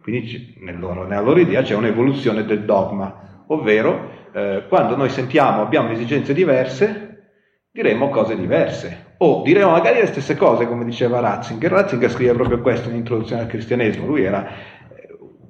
Quindi 0.01 0.55
nel 0.59 0.77
loro, 0.77 1.07
nella 1.07 1.21
loro 1.21 1.39
idea 1.39 1.61
c'è 1.61 1.75
un'evoluzione 1.75 2.43
del 2.43 2.65
dogma, 2.65 3.43
ovvero 3.47 4.23
eh, 4.35 4.65
quando 4.67 4.97
noi 4.97 5.07
sentiamo, 5.07 5.61
abbiamo 5.61 5.91
esigenze 5.91 6.33
diverse, 6.33 7.21
diremo 7.71 8.09
cose 8.09 8.35
diverse. 8.35 9.13
O 9.19 9.41
diremo 9.45 9.71
magari 9.71 9.99
le 9.99 10.07
stesse 10.07 10.35
cose, 10.35 10.67
come 10.67 10.83
diceva 10.83 11.21
Ratzinger. 11.21 11.71
Ratzinger 11.71 12.11
scrive 12.11 12.33
proprio 12.33 12.59
questo 12.59 12.89
in 12.89 12.95
introduzione 12.95 13.43
al 13.43 13.47
cristianesimo. 13.47 14.05
Lui 14.05 14.25
era 14.25 14.45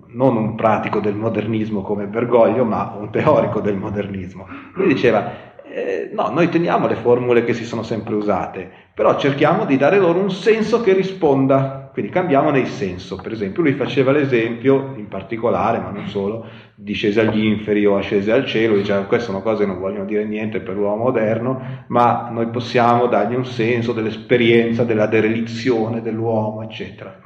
non 0.10 0.38
un 0.38 0.54
pratico 0.54 1.00
del 1.00 1.16
modernismo 1.16 1.82
come 1.82 2.06
Bergoglio, 2.06 2.64
ma 2.64 2.96
un 2.98 3.10
teorico 3.10 3.60
del 3.60 3.76
modernismo. 3.76 4.48
Lui 4.76 4.88
diceva, 4.88 5.32
eh, 5.64 6.12
no, 6.14 6.30
noi 6.30 6.50
teniamo 6.50 6.88
le 6.88 6.96
formule 6.96 7.44
che 7.44 7.54
si 7.54 7.66
sono 7.66 7.82
sempre 7.82 8.14
usate, 8.14 8.70
però 8.94 9.18
cerchiamo 9.18 9.66
di 9.66 9.78
dare 9.78 9.98
loro 9.98 10.20
un 10.20 10.30
senso 10.30 10.82
che 10.82 10.94
risponda, 10.94 11.85
quindi 11.96 12.12
cambiamo 12.12 12.50
nel 12.50 12.68
senso. 12.68 13.16
Per 13.16 13.32
esempio, 13.32 13.64
lui 13.64 13.72
faceva 13.72 14.12
l'esempio, 14.12 14.96
in 14.98 15.08
particolare, 15.08 15.80
ma 15.80 15.92
non 15.92 16.10
solo, 16.10 16.46
discese 16.76 17.22
agli 17.22 17.46
inferi 17.46 17.86
o 17.86 17.96
ascese 17.96 18.34
al 18.34 18.46
cielo, 18.46 18.76
diceva 18.76 19.06
queste 19.06 19.28
sono 19.28 19.42
cose 19.42 19.64
che 19.64 19.72
non 19.72 19.80
vogliono 19.80 20.04
dire 20.04 20.26
niente 20.26 20.60
per 20.60 20.76
l'uomo 20.76 21.04
moderno, 21.04 21.86
ma 21.88 22.28
noi 22.34 22.48
possiamo 22.48 23.08
dargli 23.08 23.36
un 23.36 23.46
senso 23.46 23.94
dell'esperienza, 23.94 24.84
della 24.84 25.06
derelizione 25.06 26.02
dell'uomo, 26.02 26.64
eccetera 26.64 27.18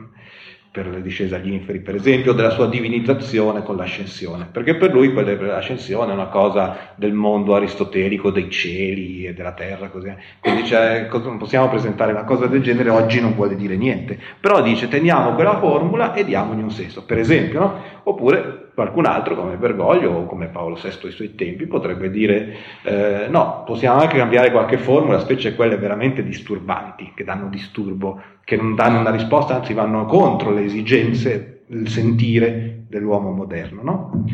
per 0.72 0.88
la 0.88 1.00
discesa 1.00 1.38
agli 1.38 1.52
inferi, 1.52 1.80
per 1.80 1.96
esempio, 1.96 2.34
della 2.34 2.52
sua 2.52 2.68
divinizzazione 2.68 3.64
con 3.64 3.76
l'ascensione, 3.76 4.48
perché 4.52 4.76
per 4.76 4.94
lui 4.94 5.12
l'ascensione 5.14 6.12
è 6.12 6.14
una 6.14 6.28
cosa 6.28 6.94
del 6.96 7.14
mondo 7.14 7.56
aristotelico, 7.56 8.30
dei 8.30 8.52
cieli 8.52 9.26
e 9.26 9.34
della 9.34 9.54
terra, 9.54 9.90
così. 9.90 10.14
quindi 10.40 10.66
cioè, 10.66 11.08
non 11.12 11.38
possiamo 11.38 11.70
presentare 11.70 12.12
una 12.12 12.24
cosa 12.24 12.46
del 12.46 12.62
genere, 12.62 12.90
oggi 12.92 13.20
non 13.20 13.34
vuole 13.34 13.56
dire 13.56 13.76
niente, 13.78 14.20
però 14.40 14.62
dice 14.62 14.88
teniamo 14.88 15.34
quella 15.34 15.58
formula 15.58 16.14
e 16.14 16.24
diamogli 16.24 16.62
un 16.62 16.72
senso, 16.72 17.04
per 17.04 17.18
esempio, 17.18 17.60
no? 17.60 17.84
oppure 18.04 18.69
qualcun 18.74 19.06
altro 19.06 19.36
come 19.36 19.58
Bergoglio 19.58 20.12
o 20.12 20.26
come 20.26 20.48
Paolo 20.48 20.76
VI 20.76 21.08
ai 21.08 21.12
suoi 21.12 21.36
tempi 21.36 21.66
potrebbe 21.68 22.10
dire 22.10 22.56
eh, 22.84 23.28
no, 23.30 23.64
possiamo 23.66 24.00
anche 24.00 24.18
cambiare 24.18 24.52
qualche 24.52 24.78
formula, 24.78 25.20
specie 25.20 25.56
quelle 25.56 25.78
veramente 25.78 26.24
disturbanti, 26.24 27.14
che 27.16 27.24
danno 27.24 27.50
disturbo, 27.50 28.22
che 28.44 28.56
non 28.56 28.76
danno 28.76 29.00
una 29.00 29.12
risposta, 29.12 29.56
anzi 29.56 29.74
vanno 29.74 30.06
contro 30.06 30.52
le 30.52 30.64
esigenze, 30.64 31.64
il 31.68 31.88
sentire 31.90 32.86
dell'uomo 32.88 33.32
moderno. 33.32 33.82
No? 33.84 34.26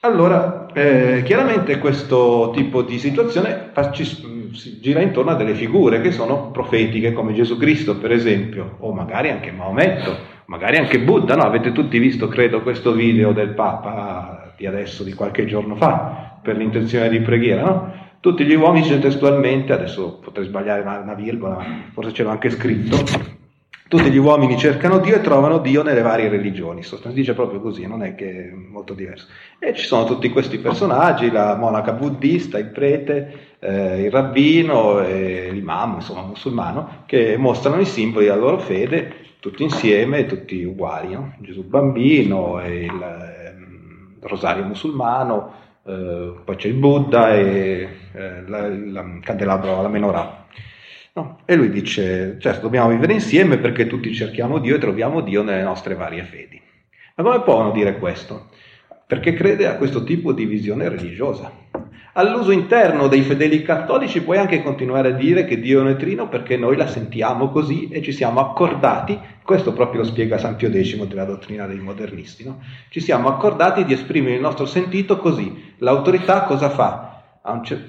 Allora, 0.00 0.66
eh, 0.72 1.22
chiaramente 1.24 1.78
questo 1.78 2.52
tipo 2.54 2.82
di 2.82 2.98
situazione 2.98 3.72
ci, 3.92 4.04
si 4.04 4.78
gira 4.80 5.00
intorno 5.00 5.32
a 5.32 5.34
delle 5.34 5.54
figure 5.54 6.00
che 6.00 6.12
sono 6.12 6.50
profetiche, 6.50 7.12
come 7.12 7.34
Gesù 7.34 7.58
Cristo, 7.58 7.98
per 7.98 8.12
esempio, 8.12 8.76
o 8.78 8.92
magari 8.92 9.30
anche 9.30 9.50
Maometto 9.50 10.34
magari 10.46 10.76
anche 10.76 11.00
Buddha, 11.00 11.34
no? 11.34 11.42
Avete 11.42 11.72
tutti 11.72 11.98
visto, 11.98 12.28
credo, 12.28 12.62
questo 12.62 12.92
video 12.92 13.32
del 13.32 13.50
Papa 13.50 14.52
di 14.56 14.66
adesso, 14.66 15.04
di 15.04 15.12
qualche 15.12 15.44
giorno 15.46 15.76
fa, 15.76 16.38
per 16.42 16.56
l'intenzione 16.56 17.08
di 17.08 17.20
preghiera, 17.20 17.62
no? 17.62 18.04
Tutti 18.20 18.44
gli 18.44 18.54
uomini 18.54 18.82
dice 18.82 18.98
testualmente, 18.98 19.72
adesso 19.72 20.18
potrei 20.18 20.46
sbagliare 20.46 20.80
una, 20.80 20.98
una 20.98 21.14
virgola, 21.14 21.64
forse 21.92 22.12
ce 22.12 22.22
l'ho 22.22 22.30
anche 22.30 22.50
scritto, 22.50 22.96
tutti 23.88 24.10
gli 24.10 24.16
uomini 24.16 24.58
cercano 24.58 24.98
Dio 24.98 25.14
e 25.14 25.20
trovano 25.20 25.58
Dio 25.58 25.84
nelle 25.84 26.02
varie 26.02 26.28
religioni, 26.28 26.82
sostanzialmente 26.82 27.20
dice 27.20 27.34
proprio 27.34 27.60
così, 27.60 27.86
non 27.86 28.02
è 28.02 28.16
che 28.16 28.48
è 28.48 28.52
molto 28.52 28.94
diverso. 28.94 29.28
E 29.60 29.74
ci 29.74 29.84
sono 29.84 30.04
tutti 30.04 30.28
questi 30.30 30.58
personaggi, 30.58 31.30
la 31.30 31.54
monaca 31.54 31.92
buddista, 31.92 32.58
il 32.58 32.70
prete, 32.70 33.56
eh, 33.60 34.02
il 34.02 34.10
rabbino, 34.10 35.00
eh, 35.00 35.50
l'imam, 35.52 35.96
insomma 35.96 36.22
musulmano, 36.22 37.04
che 37.06 37.36
mostrano 37.36 37.80
i 37.80 37.84
simboli 37.84 38.24
della 38.24 38.36
loro 38.36 38.58
fede 38.58 39.24
tutti 39.46 39.62
insieme, 39.62 40.26
tutti 40.26 40.64
uguali, 40.64 41.12
no? 41.12 41.36
Gesù 41.38 41.62
bambino, 41.62 42.60
il 42.66 43.00
eh, 43.00 44.18
rosario 44.26 44.64
musulmano, 44.64 45.52
eh, 45.84 46.34
poi 46.44 46.56
c'è 46.56 46.66
il 46.66 46.74
Buddha 46.74 47.32
e 47.32 47.88
eh, 48.12 48.42
la 48.48 49.18
candelabro, 49.20 49.82
la 49.82 49.88
menorah. 49.88 50.46
No? 51.12 51.38
E 51.44 51.54
lui 51.54 51.70
dice, 51.70 52.38
certo, 52.40 52.62
dobbiamo 52.62 52.88
vivere 52.88 53.12
insieme 53.12 53.58
perché 53.58 53.86
tutti 53.86 54.12
cerchiamo 54.12 54.58
Dio 54.58 54.74
e 54.74 54.80
troviamo 54.80 55.20
Dio 55.20 55.44
nelle 55.44 55.62
nostre 55.62 55.94
varie 55.94 56.24
fedi. 56.24 56.60
Ma 57.14 57.22
come 57.22 57.42
possono 57.42 57.70
dire 57.70 57.98
questo? 57.98 58.48
Perché 59.06 59.32
crede 59.34 59.66
a 59.66 59.76
questo 59.76 60.02
tipo 60.04 60.32
di 60.32 60.44
visione 60.44 60.88
religiosa 60.88 61.50
all'uso 62.18 62.50
interno 62.50 63.08
dei 63.08 63.22
fedeli 63.22 63.62
cattolici 63.62 64.22
puoi 64.22 64.38
anche 64.38 64.62
continuare 64.62 65.08
a 65.08 65.12
dire 65.12 65.44
che 65.44 65.60
Dio 65.60 65.78
è 65.78 65.82
un 65.82 65.88
etrino 65.88 66.28
perché 66.28 66.56
noi 66.56 66.76
la 66.76 66.86
sentiamo 66.86 67.50
così 67.50 67.88
e 67.88 68.02
ci 68.02 68.12
siamo 68.12 68.40
accordati, 68.40 69.18
questo 69.42 69.72
proprio 69.72 70.00
lo 70.00 70.06
spiega 70.06 70.38
San 70.38 70.56
Pio 70.56 70.70
X 70.70 71.04
della 71.04 71.24
dottrina 71.24 71.66
dei 71.66 71.78
modernisti, 71.78 72.44
no? 72.44 72.62
ci 72.88 73.00
siamo 73.00 73.28
accordati 73.28 73.84
di 73.84 73.92
esprimere 73.92 74.34
il 74.34 74.40
nostro 74.40 74.66
sentito 74.66 75.18
così. 75.18 75.74
L'autorità 75.78 76.42
cosa 76.42 76.70
fa? 76.70 77.12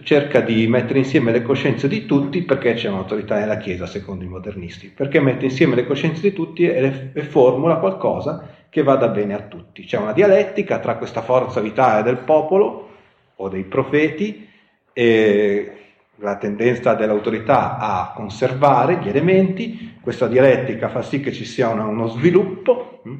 cerca 0.04 0.42
di 0.42 0.68
mettere 0.68 1.00
insieme 1.00 1.32
le 1.32 1.42
coscienze 1.42 1.88
di 1.88 2.06
tutti 2.06 2.44
perché 2.44 2.76
c'è 2.76 2.90
un'autorità 2.90 3.40
nella 3.40 3.58
Chiesa 3.58 3.88
secondo 3.88 4.24
i 4.24 4.28
modernisti, 4.28 4.88
perché 4.96 5.20
mette 5.20 5.46
insieme 5.46 5.74
le 5.74 5.88
coscienze 5.88 6.22
di 6.22 6.32
tutti 6.32 6.64
e, 6.64 6.80
le, 6.80 7.12
e 7.12 7.22
formula 7.24 7.78
qualcosa 7.78 8.57
che 8.78 8.84
vada 8.84 9.08
bene 9.08 9.34
a 9.34 9.42
tutti. 9.42 9.86
C'è 9.86 9.98
una 9.98 10.14
dialettica 10.14 10.78
tra 10.78 10.98
questa 10.98 11.24
forza 11.24 11.62
vitale 11.62 12.04
del 12.04 12.20
popolo 12.20 12.90
o 13.38 13.50
dei 13.50 13.64
profeti, 13.64 14.48
e 14.94 15.72
la 16.18 16.38
tendenza 16.38 16.94
dell'autorità 16.94 17.80
a 17.80 18.14
conservare 18.16 19.00
gli 19.02 19.08
elementi, 19.10 19.98
questa 20.00 20.28
dialettica 20.28 20.90
fa 20.90 21.02
sì 21.02 21.22
che 21.22 21.32
ci 21.32 21.44
sia 21.44 21.70
una, 21.70 21.86
uno 21.86 22.06
sviluppo, 22.08 23.02
hm, 23.04 23.20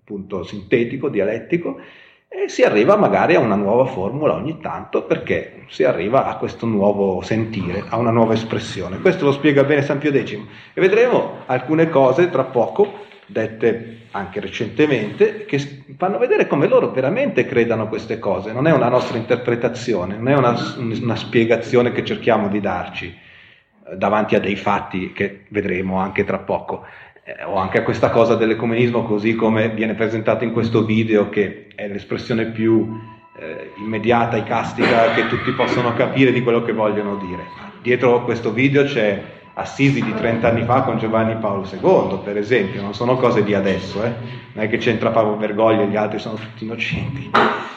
appunto 0.00 0.42
sintetico, 0.42 1.08
dialettico, 1.08 1.80
e 2.28 2.48
si 2.48 2.62
arriva 2.62 2.96
magari 2.96 3.36
a 3.36 3.40
una 3.40 3.54
nuova 3.54 3.86
formula 3.86 4.34
ogni 4.34 4.60
tanto 4.60 5.04
perché 5.04 5.64
si 5.68 5.84
arriva 5.84 6.26
a 6.26 6.36
questo 6.36 6.66
nuovo 6.66 7.22
sentire, 7.22 7.84
a 7.88 7.96
una 7.96 8.10
nuova 8.10 8.34
espressione. 8.34 8.98
Questo 8.98 9.24
lo 9.24 9.32
spiega 9.32 9.64
bene 9.64 9.80
San 9.80 9.96
Pio 9.96 10.12
X 10.12 10.38
e 10.74 10.80
vedremo 10.80 11.38
alcune 11.46 11.88
cose 11.88 12.28
tra 12.28 12.44
poco 12.44 13.12
dette 13.26 14.06
anche 14.10 14.40
recentemente, 14.40 15.44
che 15.44 15.58
fanno 15.96 16.18
vedere 16.18 16.46
come 16.46 16.66
loro 16.66 16.90
veramente 16.90 17.46
credano 17.46 17.88
queste 17.88 18.18
cose. 18.18 18.52
Non 18.52 18.66
è 18.66 18.72
una 18.72 18.88
nostra 18.88 19.18
interpretazione, 19.18 20.16
non 20.16 20.28
è 20.28 20.36
una, 20.36 20.56
una 20.78 21.16
spiegazione 21.16 21.92
che 21.92 22.04
cerchiamo 22.04 22.48
di 22.48 22.60
darci 22.60 23.06
eh, 23.06 23.96
davanti 23.96 24.34
a 24.34 24.40
dei 24.40 24.56
fatti 24.56 25.12
che 25.12 25.44
vedremo 25.48 25.98
anche 25.98 26.24
tra 26.24 26.38
poco. 26.38 26.84
Eh, 27.24 27.42
o 27.44 27.56
anche 27.56 27.78
a 27.78 27.82
questa 27.82 28.10
cosa 28.10 28.34
dell'ecumenismo 28.34 29.04
così 29.04 29.34
come 29.34 29.70
viene 29.70 29.94
presentato 29.94 30.44
in 30.44 30.52
questo 30.52 30.84
video, 30.84 31.30
che 31.30 31.68
è 31.74 31.88
l'espressione 31.88 32.46
più 32.46 33.00
eh, 33.38 33.72
immediata 33.78 34.36
e 34.36 34.44
castica 34.44 35.12
che 35.14 35.26
tutti 35.28 35.50
possono 35.52 35.94
capire 35.94 36.32
di 36.32 36.42
quello 36.42 36.62
che 36.62 36.72
vogliono 36.72 37.16
dire. 37.16 37.42
Dietro 37.82 38.24
questo 38.24 38.52
video 38.52 38.84
c'è 38.84 39.22
Assisi 39.56 40.02
di 40.02 40.12
30 40.12 40.48
anni 40.48 40.64
fa 40.64 40.82
con 40.82 40.98
Giovanni 40.98 41.36
Paolo 41.36 41.64
II, 41.64 42.22
per 42.24 42.36
esempio, 42.36 42.82
non 42.82 42.92
sono 42.92 43.16
cose 43.16 43.44
di 43.44 43.54
adesso, 43.54 44.02
eh? 44.02 44.12
non 44.52 44.64
è 44.64 44.68
che 44.68 44.78
c'entra 44.78 45.10
Paolo 45.10 45.36
Bergoglio 45.36 45.82
e 45.82 45.86
gli 45.86 45.94
altri 45.94 46.18
sono 46.18 46.34
tutti 46.34 46.64
innocenti, 46.64 47.30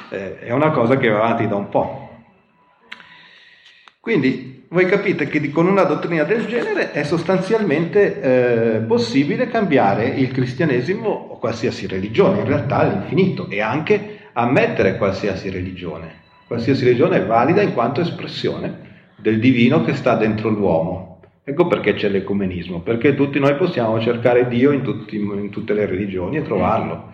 eh, 0.10 0.40
è 0.40 0.52
una 0.52 0.72
cosa 0.72 0.98
che 0.98 1.08
va 1.08 1.20
avanti 1.20 1.48
da 1.48 1.56
un 1.56 1.70
po'. 1.70 2.10
Quindi 4.00 4.66
voi 4.70 4.88
capite 4.88 5.28
che 5.28 5.52
con 5.52 5.68
una 5.68 5.84
dottrina 5.84 6.24
del 6.24 6.48
genere 6.48 6.94
è 6.94 7.04
sostanzialmente 7.04 8.22
eh, 8.22 8.80
possibile 8.80 9.48
cambiare 9.48 10.08
il 10.08 10.32
cristianesimo 10.32 11.08
o 11.08 11.38
qualsiasi 11.38 11.86
religione, 11.86 12.40
in 12.40 12.48
realtà 12.48 12.78
all'infinito, 12.78 13.48
e 13.50 13.62
anche 13.62 14.30
ammettere 14.34 14.98
qualsiasi 14.98 15.52
religione. 15.52 16.24
Qualsiasi 16.48 16.86
religione 16.86 17.18
è 17.18 17.26
valida 17.26 17.62
in 17.62 17.74
quanto 17.74 18.02
espressione 18.02 19.12
del 19.18 19.40
divino 19.40 19.84
che 19.84 19.94
sta 19.94 20.16
dentro 20.16 20.50
l'uomo 20.50 21.17
Ecco 21.50 21.66
perché 21.68 21.94
c'è 21.94 22.10
l'ecumenismo, 22.10 22.82
perché 22.82 23.16
tutti 23.16 23.40
noi 23.40 23.56
possiamo 23.56 24.02
cercare 24.02 24.50
Dio 24.50 24.72
in, 24.72 24.82
tutti, 24.82 25.16
in 25.16 25.50
tutte 25.50 25.74
le 25.74 25.86
religioni 25.86 26.36
e 26.36 26.42
trovarlo. 26.42 27.14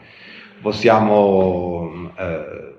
Possiamo 0.60 2.12
eh, 2.18 2.74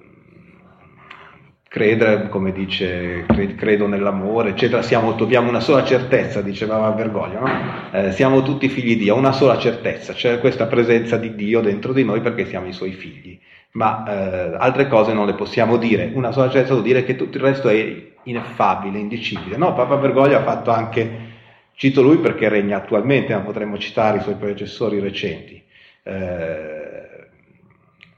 credere, 1.68 2.28
come 2.28 2.50
dice, 2.50 3.24
credo 3.56 3.86
nell'amore, 3.86 4.48
eccetera, 4.48 4.82
siamo, 4.82 5.14
abbiamo 5.14 5.48
una 5.48 5.60
sola 5.60 5.84
certezza, 5.84 6.42
diceva 6.42 6.90
Bergoglio, 6.90 7.38
no? 7.38 7.48
eh, 7.92 8.10
siamo 8.10 8.42
tutti 8.42 8.68
figli 8.68 8.96
di 8.96 9.04
Dio, 9.04 9.14
una 9.14 9.30
sola 9.30 9.56
certezza, 9.56 10.12
c'è 10.12 10.40
questa 10.40 10.66
presenza 10.66 11.16
di 11.16 11.36
Dio 11.36 11.60
dentro 11.60 11.92
di 11.92 12.02
noi 12.02 12.20
perché 12.20 12.46
siamo 12.46 12.66
i 12.66 12.72
suoi 12.72 12.94
figli, 12.94 13.38
ma 13.74 14.02
eh, 14.08 14.56
altre 14.58 14.88
cose 14.88 15.12
non 15.12 15.26
le 15.26 15.34
possiamo 15.34 15.76
dire, 15.76 16.10
una 16.14 16.32
sola 16.32 16.50
certezza 16.50 16.72
vuol 16.72 16.84
dire 16.84 17.04
che 17.04 17.14
tutto 17.14 17.36
il 17.36 17.44
resto 17.44 17.68
è 17.68 18.10
ineffabile, 18.24 18.98
indicibile, 18.98 19.56
no? 19.56 19.72
Papa 19.72 19.94
Bergoglio 19.98 20.36
ha 20.36 20.42
fatto 20.42 20.72
anche 20.72 21.32
Cito 21.74 22.02
lui 22.02 22.18
perché 22.18 22.48
regna 22.48 22.76
attualmente, 22.76 23.34
ma 23.34 23.40
potremmo 23.40 23.78
citare 23.78 24.18
i 24.18 24.22
suoi 24.22 24.36
predecessori 24.36 25.00
recenti. 25.00 25.62
Eh, 26.02 26.94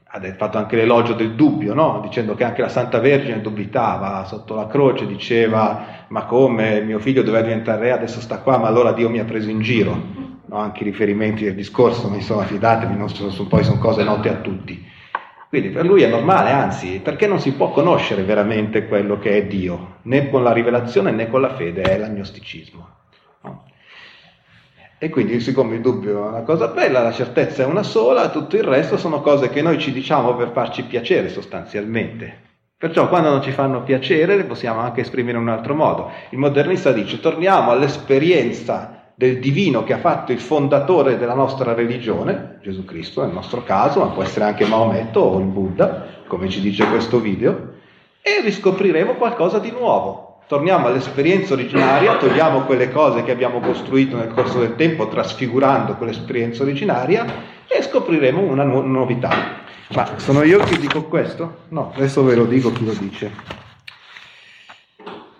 ha 0.09 0.33
fatto 0.35 0.57
anche 0.57 0.75
l'elogio 0.75 1.13
del 1.13 1.35
dubbio, 1.35 1.73
no? 1.73 1.99
dicendo 2.01 2.33
che 2.33 2.43
anche 2.43 2.61
la 2.61 2.69
Santa 2.69 2.99
Vergine 2.99 3.41
dubitava 3.41 4.23
sotto 4.25 4.55
la 4.55 4.67
croce, 4.67 5.05
diceva 5.05 6.05
ma 6.09 6.25
come 6.25 6.81
mio 6.81 6.99
figlio 6.99 7.23
doveva 7.23 7.43
diventare 7.43 7.81
re, 7.81 7.91
adesso 7.91 8.21
sta 8.21 8.39
qua, 8.39 8.57
ma 8.57 8.67
allora 8.67 8.93
Dio 8.93 9.09
mi 9.09 9.19
ha 9.19 9.25
preso 9.25 9.49
in 9.49 9.61
giro. 9.61 10.35
No? 10.45 10.57
Anche 10.57 10.81
i 10.81 10.85
riferimenti 10.85 11.43
del 11.43 11.55
discorso, 11.55 12.09
insomma, 12.13 12.43
fidatevi, 12.43 12.95
non 12.95 13.09
sono, 13.09 13.31
poi 13.47 13.63
sono 13.63 13.79
cose 13.79 14.03
note 14.03 14.29
a 14.29 14.35
tutti. 14.35 14.85
Quindi 15.49 15.69
per 15.69 15.85
lui 15.85 16.03
è 16.03 16.07
normale, 16.07 16.51
anzi, 16.51 16.99
perché 17.03 17.27
non 17.27 17.39
si 17.39 17.53
può 17.53 17.71
conoscere 17.71 18.23
veramente 18.23 18.87
quello 18.87 19.17
che 19.17 19.37
è 19.37 19.45
Dio, 19.45 19.97
né 20.03 20.29
con 20.29 20.43
la 20.43 20.53
rivelazione 20.53 21.11
né 21.11 21.29
con 21.29 21.41
la 21.41 21.53
fede, 21.55 21.81
è 21.81 21.97
l'agnosticismo. 21.97 22.95
E 24.99 25.09
quindi 25.09 25.39
siccome 25.39 25.75
il 25.75 25.81
dubbio 25.81 26.25
è 26.25 26.29
una 26.29 26.41
cosa 26.41 26.69
bella, 26.69 27.03
la 27.03 27.11
certezza 27.11 27.61
è 27.61 27.65
una 27.65 27.83
sola, 27.83 28.29
tutto 28.29 28.55
il 28.55 28.63
resto 28.63 28.97
sono 28.97 29.21
cose 29.21 29.49
che 29.49 29.61
noi 29.61 29.77
ci 29.77 29.91
diciamo 29.91 30.35
per 30.35 30.51
farci 30.51 30.83
piacere 30.83 31.29
sostanzialmente. 31.29 32.45
Perciò 32.75 33.07
quando 33.07 33.29
non 33.29 33.41
ci 33.41 33.51
fanno 33.51 33.83
piacere 33.83 34.35
le 34.35 34.45
possiamo 34.45 34.79
anche 34.79 35.01
esprimere 35.01 35.37
in 35.37 35.43
un 35.43 35.49
altro 35.49 35.75
modo. 35.75 36.11
Il 36.29 36.39
modernista 36.39 36.91
dice 36.91 37.19
torniamo 37.19 37.71
all'esperienza 37.71 39.11
del 39.13 39.39
divino 39.39 39.83
che 39.83 39.93
ha 39.93 39.97
fatto 39.97 40.31
il 40.31 40.39
fondatore 40.39 41.17
della 41.17 41.33
nostra 41.33 41.73
religione, 41.73 42.59
Gesù 42.61 42.85
Cristo 42.85 43.23
nel 43.23 43.33
nostro 43.33 43.63
caso, 43.63 43.99
ma 43.99 44.11
può 44.11 44.21
essere 44.21 44.45
anche 44.45 44.65
Maometto 44.65 45.19
o 45.21 45.39
il 45.39 45.45
Buddha, 45.45 46.05
come 46.27 46.49
ci 46.49 46.61
dice 46.61 46.87
questo 46.87 47.19
video, 47.19 47.73
e 48.21 48.41
riscopriremo 48.41 49.13
qualcosa 49.13 49.57
di 49.57 49.71
nuovo, 49.71 50.26
torniamo 50.47 50.87
all'esperienza 50.87 51.53
originaria, 51.53 52.17
togliamo 52.17 52.61
quelle 52.61 52.89
cose 52.89 53.23
che 53.23 53.31
abbiamo 53.31 53.59
costruito 53.59 54.15
nel 54.15 54.33
corso 54.33 54.59
del 54.59 54.75
tempo, 54.75 55.09
trasfigurando 55.09 55.95
quell'esperienza 55.95 56.63
originaria 56.63 57.25
e 57.67 57.81
scopriremo 57.81 58.41
una 58.41 58.63
nu- 58.63 58.81
novità. 58.81 59.65
Ma 59.93 60.17
sono 60.17 60.43
io 60.43 60.59
che 60.59 60.77
dico 60.77 61.03
questo? 61.03 61.63
No, 61.69 61.91
adesso 61.95 62.23
ve 62.23 62.35
lo 62.35 62.45
dico 62.45 62.71
chi 62.71 62.85
lo 62.85 62.93
dice. 62.93 63.31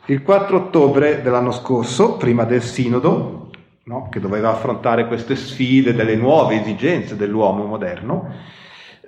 Il 0.05 0.21
4 0.21 0.57
ottobre 0.57 1.21
dell'anno 1.21 1.51
scorso, 1.51 2.15
prima 2.15 2.43
del 2.43 2.61
sinodo, 2.61 3.49
no, 3.83 4.07
che 4.09 4.19
doveva 4.19 4.51
affrontare 4.51 5.07
queste 5.07 5.35
sfide 5.35 5.93
delle 5.93 6.15
nuove 6.15 6.61
esigenze 6.61 7.15
dell'uomo 7.15 7.65
moderno, 7.65 8.33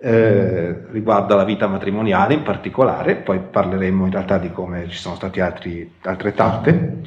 eh, 0.01 0.85
riguardo 0.91 1.33
alla 1.33 1.43
vita 1.43 1.67
matrimoniale 1.67 2.33
in 2.33 2.43
particolare, 2.43 3.15
poi 3.15 3.39
parleremo 3.39 4.05
in 4.05 4.11
realtà 4.11 4.37
di 4.37 4.51
come 4.51 4.87
ci 4.89 4.97
sono 4.97 5.15
state 5.15 5.41
altre 5.41 6.33
tappe. 6.33 7.01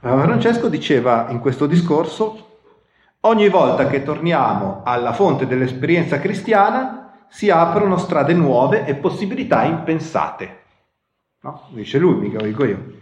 Papa 0.00 0.22
Francesco 0.22 0.68
diceva 0.68 1.26
in 1.30 1.40
questo 1.40 1.66
discorso, 1.66 2.60
ogni 3.20 3.48
volta 3.48 3.86
che 3.86 4.02
torniamo 4.02 4.82
alla 4.84 5.12
fonte 5.12 5.46
dell'esperienza 5.46 6.18
cristiana 6.18 7.26
si 7.28 7.50
aprono 7.50 7.96
strade 7.98 8.32
nuove 8.32 8.86
e 8.86 8.94
possibilità 8.94 9.64
impensate. 9.64 10.56
No? 11.40 11.68
Dice 11.72 11.98
lui, 11.98 12.16
mica 12.16 12.38
lo 12.38 12.46
dico 12.46 12.64
io. 12.64 12.97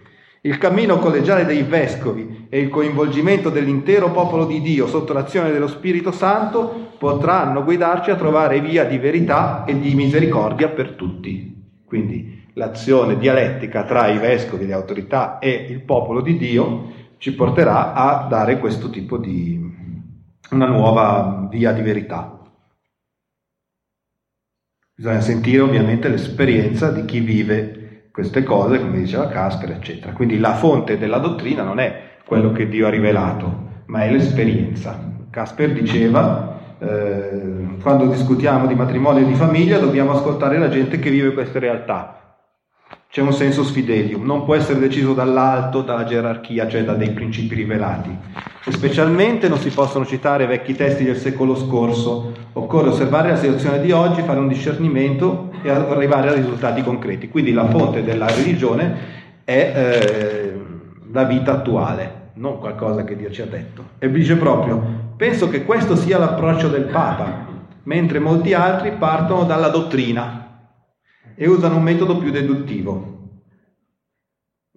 Il 0.46 0.58
cammino 0.58 0.98
collegiale 0.98 1.44
dei 1.44 1.64
vescovi 1.64 2.46
e 2.48 2.60
il 2.60 2.68
coinvolgimento 2.68 3.50
dell'intero 3.50 4.12
popolo 4.12 4.46
di 4.46 4.60
Dio 4.60 4.86
sotto 4.86 5.12
l'azione 5.12 5.50
dello 5.50 5.66
Spirito 5.66 6.12
Santo 6.12 6.92
potranno 6.98 7.64
guidarci 7.64 8.10
a 8.10 8.14
trovare 8.14 8.60
via 8.60 8.84
di 8.84 8.96
verità 8.96 9.64
e 9.64 9.76
di 9.80 9.92
misericordia 9.96 10.68
per 10.68 10.92
tutti. 10.92 11.52
Quindi 11.84 12.44
l'azione 12.52 13.18
dialettica 13.18 13.82
tra 13.82 14.06
i 14.06 14.18
vescovi, 14.18 14.66
le 14.66 14.74
autorità 14.74 15.40
e 15.40 15.66
il 15.68 15.80
popolo 15.80 16.20
di 16.20 16.36
Dio 16.36 16.92
ci 17.18 17.34
porterà 17.34 17.92
a 17.92 18.28
dare 18.28 18.60
questo 18.60 18.88
tipo 18.88 19.18
di 19.18 19.60
una 20.52 20.66
nuova 20.68 21.48
via 21.50 21.72
di 21.72 21.82
verità. 21.82 22.40
Bisogna 24.94 25.20
sentire 25.20 25.60
ovviamente 25.60 26.08
l'esperienza 26.08 26.92
di 26.92 27.04
chi 27.04 27.18
vive 27.18 27.75
queste 28.16 28.44
cose, 28.44 28.80
come 28.80 28.96
diceva 28.96 29.28
Casper, 29.28 29.72
eccetera. 29.72 30.12
Quindi 30.14 30.38
la 30.38 30.54
fonte 30.54 30.96
della 30.96 31.18
dottrina 31.18 31.62
non 31.62 31.78
è 31.78 32.16
quello 32.24 32.50
che 32.50 32.66
Dio 32.66 32.86
ha 32.86 32.88
rivelato, 32.88 33.64
ma 33.88 34.04
è 34.04 34.10
l'esperienza. 34.10 34.98
Casper 35.28 35.74
diceva, 35.74 36.58
eh, 36.78 37.76
quando 37.82 38.06
discutiamo 38.06 38.66
di 38.66 38.74
matrimonio 38.74 39.22
e 39.22 39.26
di 39.26 39.34
famiglia 39.34 39.76
dobbiamo 39.76 40.12
ascoltare 40.12 40.56
la 40.56 40.70
gente 40.70 40.98
che 40.98 41.10
vive 41.10 41.34
queste 41.34 41.58
realtà. 41.58 42.25
C'è 43.08 43.22
un 43.22 43.32
senso 43.32 43.64
sfidelium, 43.64 44.24
non 44.24 44.44
può 44.44 44.54
essere 44.54 44.78
deciso 44.78 45.14
dall'alto, 45.14 45.80
dalla 45.80 46.04
gerarchia, 46.04 46.68
cioè 46.68 46.84
da 46.84 46.92
dei 46.92 47.10
principi 47.10 47.54
rivelati. 47.54 48.14
E 48.64 48.72
specialmente 48.72 49.48
non 49.48 49.58
si 49.58 49.70
possono 49.70 50.04
citare 50.04 50.44
vecchi 50.46 50.74
testi 50.74 51.04
del 51.04 51.16
secolo 51.16 51.54
scorso, 51.54 52.32
occorre 52.52 52.88
osservare 52.88 53.30
la 53.30 53.36
situazione 53.36 53.80
di 53.80 53.90
oggi, 53.92 54.20
fare 54.22 54.40
un 54.40 54.48
discernimento 54.48 55.50
e 55.62 55.70
arrivare 55.70 56.28
a 56.28 56.34
risultati 56.34 56.82
concreti. 56.82 57.28
Quindi 57.28 57.52
la 57.52 57.66
fonte 57.68 58.02
della 58.02 58.26
religione 58.26 58.96
è 59.44 59.72
eh, 59.74 60.60
la 61.12 61.24
vita 61.24 61.52
attuale, 61.52 62.30
non 62.34 62.58
qualcosa 62.58 63.04
che 63.04 63.16
Dio 63.16 63.30
ci 63.30 63.40
ha 63.40 63.46
detto. 63.46 63.84
E 63.98 64.10
dice 64.10 64.36
proprio, 64.36 64.82
penso 65.16 65.48
che 65.48 65.64
questo 65.64 65.96
sia 65.96 66.18
l'approccio 66.18 66.68
del 66.68 66.84
Papa, 66.84 67.46
mentre 67.84 68.18
molti 68.18 68.52
altri 68.52 68.90
partono 68.90 69.44
dalla 69.44 69.68
dottrina 69.68 70.45
e 71.36 71.46
usano 71.46 71.76
un 71.76 71.82
metodo 71.82 72.16
più 72.16 72.30
deduttivo. 72.30 73.14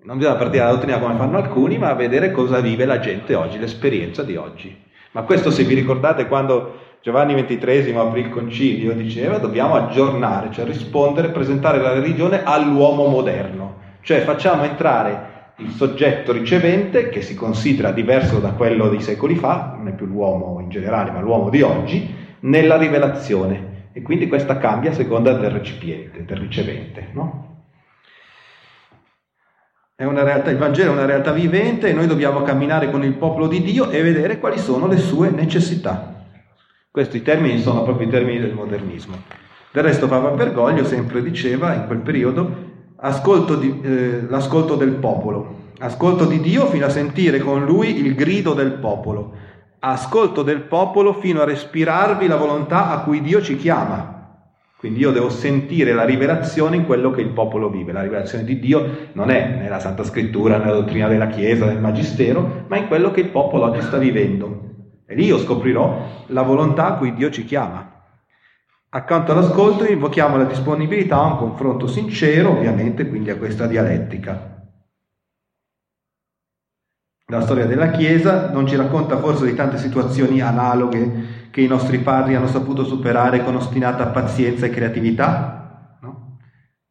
Non 0.03 0.17
bisogna 0.17 0.35
partire 0.35 0.63
dalla 0.63 0.75
dottrina 0.75 0.99
come 0.99 1.15
fanno 1.15 1.37
alcuni, 1.37 1.77
ma 1.77 1.93
vedere 1.93 2.31
cosa 2.31 2.59
vive 2.59 2.85
la 2.85 2.99
gente 2.99 3.35
oggi, 3.35 3.57
l'esperienza 3.57 4.23
di 4.23 4.35
oggi. 4.35 4.75
Ma 5.11 5.23
questo 5.23 5.49
se 5.49 5.63
vi 5.63 5.73
ricordate 5.73 6.27
quando 6.27 6.77
Giovanni 7.01 7.33
XXIII 7.33 7.95
aprì 7.95 8.21
il 8.21 8.29
concilio, 8.29 8.93
diceva 8.93 9.37
dobbiamo 9.37 9.75
aggiornare, 9.75 10.51
cioè 10.51 10.65
rispondere, 10.65 11.29
presentare 11.29 11.79
la 11.79 11.93
religione 11.93 12.43
all'uomo 12.43 13.07
moderno, 13.07 13.77
cioè 14.01 14.21
facciamo 14.21 14.63
entrare 14.63 15.53
il 15.57 15.71
soggetto 15.71 16.31
ricevente, 16.31 17.09
che 17.09 17.21
si 17.21 17.35
considera 17.35 17.91
diverso 17.91 18.39
da 18.39 18.51
quello 18.51 18.89
dei 18.89 19.01
secoli 19.01 19.35
fa, 19.35 19.75
non 19.77 19.87
è 19.87 19.93
più 19.93 20.05
l'uomo 20.05 20.59
in 20.61 20.69
generale, 20.69 21.11
ma 21.11 21.19
l'uomo 21.19 21.49
di 21.49 21.61
oggi, 21.61 22.15
nella 22.41 22.77
rivelazione. 22.77 23.68
E 23.99 24.01
quindi 24.01 24.29
questa 24.29 24.57
cambia 24.57 24.91
a 24.91 24.93
seconda 24.93 25.33
del 25.33 25.49
recipiente, 25.49 26.23
del 26.23 26.37
ricevente. 26.37 27.09
No? 27.11 27.47
Realtà, 29.97 30.49
il 30.51 30.57
Vangelo 30.57 30.91
è 30.91 30.93
una 30.93 31.05
realtà 31.05 31.33
vivente 31.33 31.89
e 31.89 31.93
noi 31.93 32.07
dobbiamo 32.07 32.41
camminare 32.43 32.89
con 32.89 33.03
il 33.03 33.15
popolo 33.15 33.47
di 33.47 33.61
Dio 33.61 33.89
e 33.89 34.01
vedere 34.01 34.39
quali 34.39 34.57
sono 34.57 34.87
le 34.87 34.95
sue 34.95 35.31
necessità. 35.31 36.23
Questi 36.89 37.21
termini 37.21 37.59
sono 37.59 37.83
proprio 37.83 38.07
i 38.07 38.09
termini 38.09 38.39
del 38.39 38.53
modernismo. 38.53 39.17
Del 39.69 39.83
resto 39.83 40.07
Papa 40.07 40.29
Bergoglio 40.29 40.85
sempre 40.85 41.21
diceva 41.21 41.73
in 41.73 41.85
quel 41.85 41.99
periodo 41.99 42.67
ascolto 42.95 43.55
di, 43.55 43.81
eh, 43.83 44.21
l'ascolto 44.29 44.75
del 44.75 44.93
popolo, 44.93 45.73
ascolto 45.79 46.23
di 46.23 46.39
Dio 46.39 46.67
fino 46.67 46.85
a 46.85 46.89
sentire 46.89 47.39
con 47.39 47.65
lui 47.65 47.99
il 47.99 48.15
grido 48.15 48.53
del 48.53 48.71
popolo, 48.71 49.33
ascolto 49.79 50.43
del 50.43 50.61
popolo 50.61 51.13
fino 51.13 51.41
a 51.41 51.45
respirarvi 51.45 52.27
la 52.27 52.35
volontà 52.35 52.89
a 52.89 52.99
cui 53.01 53.21
Dio 53.21 53.41
ci 53.41 53.55
chiama. 53.55 54.17
Quindi 54.77 54.99
io 54.99 55.11
devo 55.11 55.29
sentire 55.29 55.91
la 55.93 56.05
rivelazione 56.05 56.77
in 56.77 56.85
quello 56.85 57.11
che 57.11 57.19
il 57.21 57.29
popolo 57.29 57.69
vive. 57.69 57.91
La 57.91 58.01
rivelazione 58.01 58.45
di 58.45 58.59
Dio 58.59 59.09
non 59.13 59.29
è 59.29 59.57
nella 59.59 59.79
Santa 59.79 60.03
Scrittura, 60.03 60.57
nella 60.57 60.71
dottrina 60.71 61.09
della 61.09 61.27
Chiesa, 61.27 61.65
nel 61.65 61.81
Magistero, 61.81 62.63
ma 62.67 62.77
in 62.77 62.87
quello 62.87 63.11
che 63.11 63.19
il 63.19 63.29
popolo 63.29 63.65
oggi 63.65 63.81
sta 63.81 63.97
vivendo. 63.97 64.67
E 65.05 65.15
lì 65.15 65.25
io 65.25 65.37
scoprirò 65.37 66.25
la 66.27 66.43
volontà 66.43 66.87
a 66.87 66.93
cui 66.93 67.13
Dio 67.13 67.29
ci 67.29 67.43
chiama. 67.43 67.91
Accanto 68.91 69.33
all'ascolto 69.33 69.85
invochiamo 69.85 70.37
la 70.37 70.45
disponibilità 70.45 71.17
a 71.17 71.25
un 71.25 71.37
confronto 71.37 71.85
sincero, 71.85 72.51
ovviamente, 72.51 73.07
quindi 73.07 73.29
a 73.29 73.35
questa 73.35 73.67
dialettica. 73.67 74.58
La 77.31 77.41
storia 77.41 77.67
della 77.67 77.91
Chiesa 77.91 78.49
non 78.49 78.65
ci 78.65 78.75
racconta 78.75 79.19
forse 79.19 79.45
di 79.45 79.53
tante 79.53 79.77
situazioni 79.77 80.41
analoghe 80.41 81.47
che 81.51 81.61
i 81.61 81.67
nostri 81.67 81.99
padri 81.99 82.33
hanno 82.33 82.47
saputo 82.47 82.83
superare 82.83 83.43
con 83.43 83.55
ostinata 83.55 84.07
pazienza 84.07 84.65
e 84.65 84.71
creatività? 84.71 85.99
No? 86.01 86.39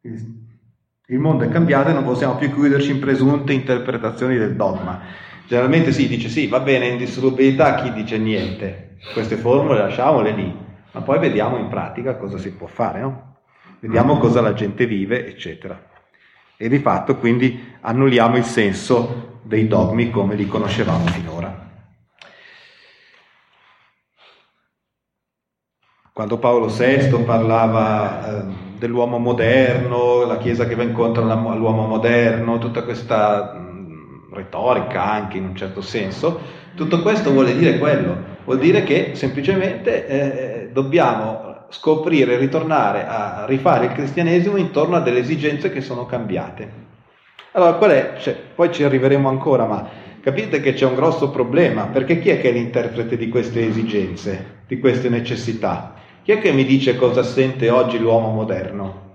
Il 0.01 1.19
mondo 1.19 1.43
è 1.43 1.49
cambiato 1.49 1.89
e 1.89 1.93
non 1.93 2.05
possiamo 2.05 2.37
più 2.37 2.53
chiuderci 2.53 2.91
in 2.91 2.99
presunte 2.99 3.51
interpretazioni 3.51 4.37
del 4.37 4.55
dogma. 4.55 5.01
Generalmente 5.45 5.91
si 5.91 6.07
dice 6.07 6.29
sì, 6.29 6.47
va 6.47 6.61
bene, 6.61 6.87
indissolubilità, 6.87 7.75
chi 7.75 7.91
dice 7.91 8.17
niente. 8.17 8.95
Queste 9.11 9.35
formule 9.35 9.79
lasciamole 9.79 10.31
lì, 10.31 10.55
ma 10.93 11.01
poi 11.01 11.19
vediamo 11.19 11.57
in 11.57 11.67
pratica 11.67 12.15
cosa 12.15 12.37
si 12.37 12.53
può 12.53 12.67
fare, 12.67 13.01
no? 13.01 13.35
Vediamo 13.81 14.17
cosa 14.17 14.39
la 14.39 14.53
gente 14.53 14.85
vive, 14.85 15.27
eccetera. 15.27 15.77
E 16.55 16.69
di 16.69 16.79
fatto 16.79 17.17
quindi 17.17 17.61
annulliamo 17.81 18.37
il 18.37 18.45
senso 18.45 19.28
dei 19.49 19.67
dogmi 19.67 20.11
come 20.11 20.35
li 20.35 20.45
conoscevamo 20.45 21.07
finora. 21.07 21.67
Quando 26.13 26.37
Paolo 26.37 26.67
VI 26.67 27.23
parlava 27.25 28.27
eh, 28.27 28.43
dell'uomo 28.77 29.17
moderno, 29.17 30.23
la 30.25 30.37
Chiesa 30.37 30.67
che 30.67 30.75
va 30.75 30.83
incontro 30.83 31.23
all'uomo 31.23 31.87
moderno, 31.87 32.59
tutta 32.59 32.83
questa 32.83 33.53
mh, 33.53 34.35
retorica 34.35 35.03
anche 35.03 35.37
in 35.37 35.45
un 35.45 35.55
certo 35.55 35.81
senso, 35.81 36.39
tutto 36.75 37.01
questo 37.01 37.31
vuole 37.31 37.57
dire 37.57 37.79
quello, 37.79 38.17
vuol 38.45 38.59
dire 38.59 38.83
che 38.83 39.15
semplicemente 39.15 40.05
eh, 40.05 40.69
dobbiamo 40.71 41.65
scoprire, 41.69 42.37
ritornare 42.37 43.07
a 43.07 43.45
rifare 43.47 43.85
il 43.85 43.93
cristianesimo 43.93 44.57
intorno 44.57 44.95
a 44.95 45.01
delle 45.01 45.19
esigenze 45.19 45.71
che 45.71 45.81
sono 45.81 46.05
cambiate. 46.05 46.88
Allora, 47.53 47.73
qual 47.73 47.91
è? 47.91 48.15
Cioè, 48.19 48.35
poi 48.55 48.71
ci 48.71 48.83
arriveremo 48.83 49.27
ancora, 49.27 49.65
ma 49.65 49.89
capite 50.21 50.61
che 50.61 50.73
c'è 50.73 50.85
un 50.85 50.95
grosso 50.95 51.31
problema, 51.31 51.87
perché 51.87 52.19
chi 52.19 52.29
è 52.29 52.39
che 52.39 52.49
è 52.49 52.51
l'interprete 52.51 53.17
di 53.17 53.27
queste 53.29 53.65
esigenze, 53.65 54.63
di 54.67 54.79
queste 54.79 55.09
necessità? 55.09 55.95
Chi 56.21 56.31
è 56.33 56.39
che 56.39 56.51
mi 56.51 56.63
dice 56.63 56.95
cosa 56.95 57.23
sente 57.23 57.69
oggi 57.69 57.97
l'uomo 57.97 58.29
moderno? 58.29 59.07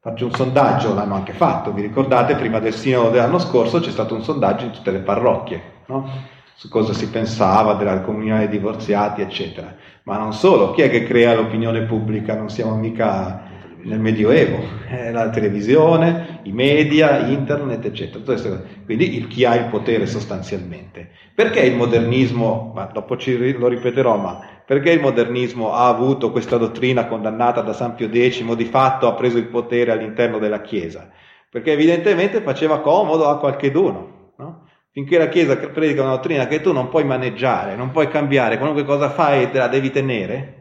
Faccio 0.00 0.26
un 0.26 0.32
sondaggio, 0.32 0.94
l'hanno 0.94 1.14
anche 1.14 1.32
fatto, 1.32 1.72
vi 1.72 1.82
ricordate, 1.82 2.34
prima 2.34 2.58
del 2.58 2.74
sinodo 2.74 3.10
dell'anno 3.10 3.38
scorso 3.38 3.80
c'è 3.80 3.90
stato 3.90 4.14
un 4.14 4.22
sondaggio 4.22 4.66
in 4.66 4.72
tutte 4.72 4.90
le 4.90 5.00
parrocchie, 5.00 5.62
no? 5.86 6.10
su 6.54 6.68
cosa 6.68 6.92
si 6.92 7.08
pensava 7.08 7.72
della 7.74 8.00
comunione 8.02 8.40
dei 8.40 8.58
divorziati, 8.58 9.22
eccetera. 9.22 9.74
Ma 10.02 10.18
non 10.18 10.34
solo, 10.34 10.72
chi 10.72 10.82
è 10.82 10.90
che 10.90 11.04
crea 11.04 11.34
l'opinione 11.34 11.82
pubblica? 11.82 12.34
Non 12.34 12.50
siamo 12.50 12.76
mica 12.76 13.49
nel 13.84 13.98
Medioevo, 13.98 14.58
eh, 14.88 15.10
la 15.10 15.30
televisione, 15.30 16.40
i 16.44 16.52
media, 16.52 17.26
internet, 17.26 17.84
eccetera. 17.84 18.62
Quindi 18.84 19.26
chi 19.26 19.44
ha 19.44 19.54
il 19.54 19.66
potere 19.66 20.06
sostanzialmente. 20.06 21.10
Perché 21.34 21.60
il 21.60 21.76
modernismo, 21.76 22.72
ma 22.74 22.84
dopo 22.92 23.16
ci, 23.16 23.52
lo 23.56 23.68
ripeterò, 23.68 24.16
ma 24.16 24.40
perché 24.66 24.90
il 24.92 25.00
modernismo 25.00 25.72
ha 25.72 25.88
avuto 25.88 26.30
questa 26.30 26.56
dottrina 26.56 27.06
condannata 27.06 27.60
da 27.60 27.72
San 27.72 27.94
Pio 27.94 28.08
X, 28.08 28.42
di 28.54 28.64
fatto 28.64 29.08
ha 29.08 29.14
preso 29.14 29.38
il 29.38 29.46
potere 29.46 29.90
all'interno 29.90 30.38
della 30.38 30.60
Chiesa? 30.60 31.10
Perché 31.50 31.72
evidentemente 31.72 32.40
faceva 32.40 32.80
comodo 32.80 33.28
a 33.28 33.38
qualcheduno. 33.38 34.32
No? 34.36 34.68
Finché 34.92 35.18
la 35.18 35.28
Chiesa 35.28 35.56
predica 35.56 36.02
una 36.02 36.16
dottrina 36.16 36.46
che 36.46 36.60
tu 36.60 36.72
non 36.72 36.88
puoi 36.88 37.04
maneggiare, 37.04 37.76
non 37.76 37.90
puoi 37.90 38.08
cambiare, 38.08 38.58
qualunque 38.58 38.84
cosa 38.84 39.10
fai 39.10 39.50
te 39.50 39.58
la 39.58 39.68
devi 39.68 39.90
tenere, 39.90 40.59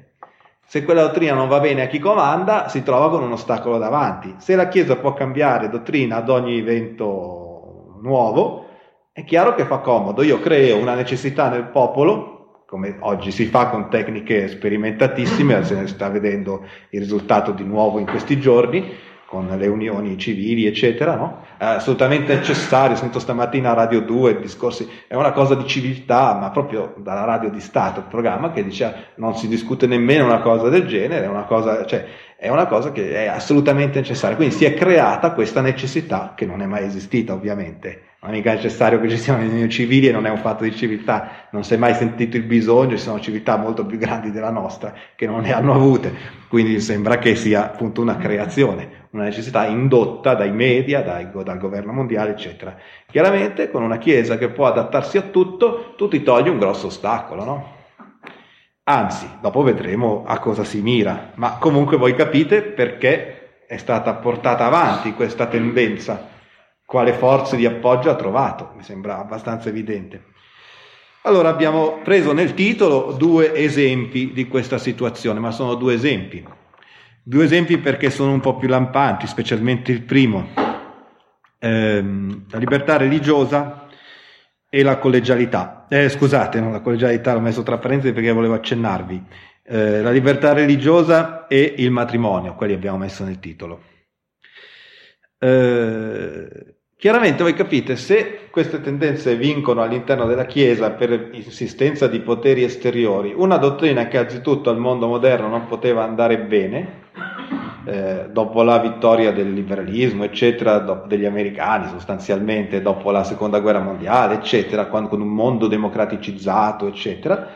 se 0.69 0.83
quella 0.83 1.01
dottrina 1.01 1.33
non 1.33 1.47
va 1.47 1.59
bene 1.59 1.81
a 1.81 1.87
chi 1.87 1.97
comanda, 1.97 2.69
si 2.69 2.83
trova 2.83 3.09
con 3.09 3.23
un 3.23 3.31
ostacolo 3.31 3.79
davanti. 3.79 4.35
Se 4.37 4.55
la 4.55 4.67
Chiesa 4.67 4.97
può 4.97 5.13
cambiare 5.13 5.67
dottrina 5.67 6.17
ad 6.17 6.29
ogni 6.29 6.59
evento 6.59 7.97
nuovo, 8.03 8.67
è 9.11 9.23
chiaro 9.23 9.55
che 9.55 9.65
fa 9.65 9.79
comodo. 9.79 10.21
Io 10.21 10.39
creo 10.39 10.77
una 10.77 10.93
necessità 10.93 11.49
nel 11.49 11.63
popolo, 11.63 12.65
come 12.67 12.97
oggi 12.99 13.31
si 13.31 13.45
fa 13.45 13.69
con 13.69 13.89
tecniche 13.89 14.47
sperimentatissime, 14.47 15.63
se 15.63 15.73
ne 15.73 15.87
sta 15.87 16.07
vedendo 16.07 16.63
il 16.91 16.99
risultato 16.99 17.51
di 17.51 17.63
nuovo 17.63 17.97
in 17.97 18.05
questi 18.05 18.39
giorni, 18.39 18.93
con 19.29 19.45
le 19.45 19.67
unioni 19.67 20.17
civili, 20.17 20.65
eccetera, 20.65 21.15
no? 21.15 21.43
È 21.55 21.63
assolutamente 21.63 22.33
necessario. 22.33 22.95
Sento 22.95 23.19
stamattina 23.19 23.69
a 23.69 23.73
Radio 23.75 24.01
2 24.01 24.39
discorsi, 24.39 24.89
è 25.07 25.13
una 25.13 25.31
cosa 25.33 25.53
di 25.53 25.67
civiltà, 25.67 26.33
ma 26.33 26.49
proprio 26.49 26.95
dalla 26.97 27.25
radio 27.25 27.51
di 27.51 27.59
Stato, 27.59 27.99
il 27.99 28.07
programma 28.07 28.51
che 28.51 28.63
dice 28.63 29.11
non 29.17 29.35
si 29.35 29.47
discute 29.47 29.85
nemmeno 29.85 30.25
una 30.25 30.39
cosa 30.39 30.67
del 30.69 30.87
genere, 30.87 31.25
è 31.25 31.27
una 31.27 31.43
cosa, 31.43 31.85
cioè, 31.85 32.05
è 32.37 32.49
una 32.49 32.65
cosa 32.65 32.91
che 32.91 33.13
è 33.13 33.27
assolutamente 33.27 33.99
necessaria. 33.99 34.35
Quindi 34.35 34.55
si 34.55 34.65
è 34.65 34.73
creata 34.73 35.33
questa 35.33 35.61
necessità, 35.61 36.33
che 36.35 36.47
non 36.47 36.63
è 36.63 36.65
mai 36.65 36.85
esistita 36.85 37.33
ovviamente, 37.33 38.05
non 38.21 38.31
è 38.31 38.37
mica 38.37 38.53
necessario 38.53 38.99
che 38.99 39.09
ci 39.09 39.17
siano 39.17 39.43
unioni 39.43 39.69
civili 39.69 40.07
e 40.07 40.11
non 40.11 40.25
è 40.25 40.31
un 40.31 40.37
fatto 40.37 40.63
di 40.63 40.75
civiltà, 40.75 41.47
non 41.51 41.63
si 41.63 41.75
è 41.75 41.77
mai 41.77 41.93
sentito 41.93 42.35
il 42.35 42.43
bisogno, 42.43 42.97
ci 42.97 43.03
sono 43.03 43.19
civiltà 43.19 43.57
molto 43.57 43.85
più 43.85 43.99
grandi 43.99 44.31
della 44.31 44.49
nostra 44.49 44.91
che 45.15 45.27
non 45.27 45.41
ne 45.41 45.53
hanno 45.53 45.75
avute, 45.75 46.13
quindi 46.47 46.79
sembra 46.79 47.19
che 47.19 47.35
sia 47.35 47.65
appunto 47.65 48.01
una 48.01 48.17
creazione, 48.17 48.98
una 49.11 49.23
necessità 49.23 49.65
indotta 49.65 50.35
dai 50.35 50.51
media, 50.51 51.01
dai, 51.01 51.29
dal 51.31 51.57
governo 51.57 51.91
mondiale, 51.91 52.31
eccetera. 52.31 52.75
Chiaramente 53.07 53.71
con 53.71 53.81
una 53.81 53.97
Chiesa 53.97 54.37
che 54.37 54.49
può 54.49 54.67
adattarsi 54.67 55.17
a 55.17 55.23
tutto, 55.23 55.93
tu 55.95 56.07
ti 56.07 56.21
togli 56.21 56.49
un 56.49 56.59
grosso 56.59 56.87
ostacolo, 56.87 57.43
no? 57.43 57.77
Anzi, 58.83 59.27
dopo 59.41 59.61
vedremo 59.61 60.23
a 60.25 60.39
cosa 60.39 60.63
si 60.63 60.81
mira, 60.81 61.31
ma 61.35 61.57
comunque 61.57 61.97
voi 61.97 62.15
capite 62.15 62.61
perché 62.61 63.65
è 63.67 63.77
stata 63.77 64.15
portata 64.15 64.65
avanti 64.65 65.13
questa 65.13 65.45
tendenza 65.45 66.37
quale 66.85 67.13
forze 67.13 67.55
di 67.55 67.67
appoggio 67.67 68.09
ha 68.09 68.15
trovato, 68.15 68.71
mi 68.75 68.81
sembra 68.81 69.19
abbastanza 69.19 69.69
evidente. 69.69 70.23
Allora 71.23 71.49
abbiamo 71.49 71.99
preso 72.03 72.33
nel 72.33 72.55
titolo 72.55 73.11
due 73.11 73.53
esempi 73.53 74.31
di 74.33 74.47
questa 74.47 74.79
situazione, 74.79 75.39
ma 75.39 75.51
sono 75.51 75.75
due 75.75 75.93
esempi. 75.93 76.43
Due 77.29 77.43
esempi 77.43 77.77
perché 77.77 78.09
sono 78.09 78.31
un 78.31 78.39
po' 78.39 78.57
più 78.57 78.67
lampanti, 78.67 79.27
specialmente 79.27 79.91
il 79.91 80.01
primo, 80.01 80.47
ehm, 81.59 82.45
la 82.49 82.57
libertà 82.57 82.97
religiosa 82.97 83.87
e 84.67 84.81
la 84.81 84.97
collegialità. 84.97 85.85
Eh, 85.89 86.09
scusate, 86.09 86.59
non 86.59 86.71
la 86.71 86.79
collegialità 86.79 87.33
l'ho 87.33 87.39
messo 87.39 87.61
tra 87.61 87.77
parentesi 87.77 88.13
perché 88.13 88.31
volevo 88.31 88.55
accennarvi. 88.55 89.23
Eh, 89.63 90.01
la 90.01 90.09
libertà 90.09 90.53
religiosa 90.53 91.45
e 91.45 91.75
il 91.77 91.91
matrimonio, 91.91 92.55
quelli 92.55 92.73
abbiamo 92.73 92.97
messo 92.97 93.23
nel 93.23 93.37
titolo. 93.37 93.83
Eh, 95.37 96.77
Chiaramente 96.99 97.43
voi 97.43 97.53
capite, 97.53 97.95
se 97.95 98.49
queste 98.51 98.81
tendenze 98.81 99.37
vincono 99.37 99.81
all'interno 99.81 100.25
della 100.25 100.45
Chiesa 100.45 100.91
per 100.91 101.29
insistenza 101.31 102.07
di 102.07 102.19
poteri 102.19 102.63
esteriori, 102.63 103.31
una 103.33 103.55
dottrina 103.55 104.09
che 104.09 104.17
anzitutto 104.17 104.69
al 104.69 104.79
mondo 104.79 105.07
moderno 105.07 105.47
non 105.47 105.65
poteva 105.65 106.03
andare 106.03 106.39
bene, 106.39 106.98
eh, 107.85 108.27
dopo 108.31 108.61
la 108.63 108.79
vittoria 108.79 109.31
del 109.31 109.53
liberalismo, 109.53 110.23
eccetera, 110.23 110.79
degli 111.07 111.25
americani 111.25 111.87
sostanzialmente, 111.87 112.81
dopo 112.81 113.11
la 113.11 113.23
seconda 113.23 113.59
guerra 113.59 113.79
mondiale, 113.79 114.35
eccetera, 114.35 114.87
quando, 114.87 115.09
con 115.09 115.21
un 115.21 115.29
mondo 115.29 115.67
democraticizzato, 115.67 116.87
eccetera, 116.87 117.47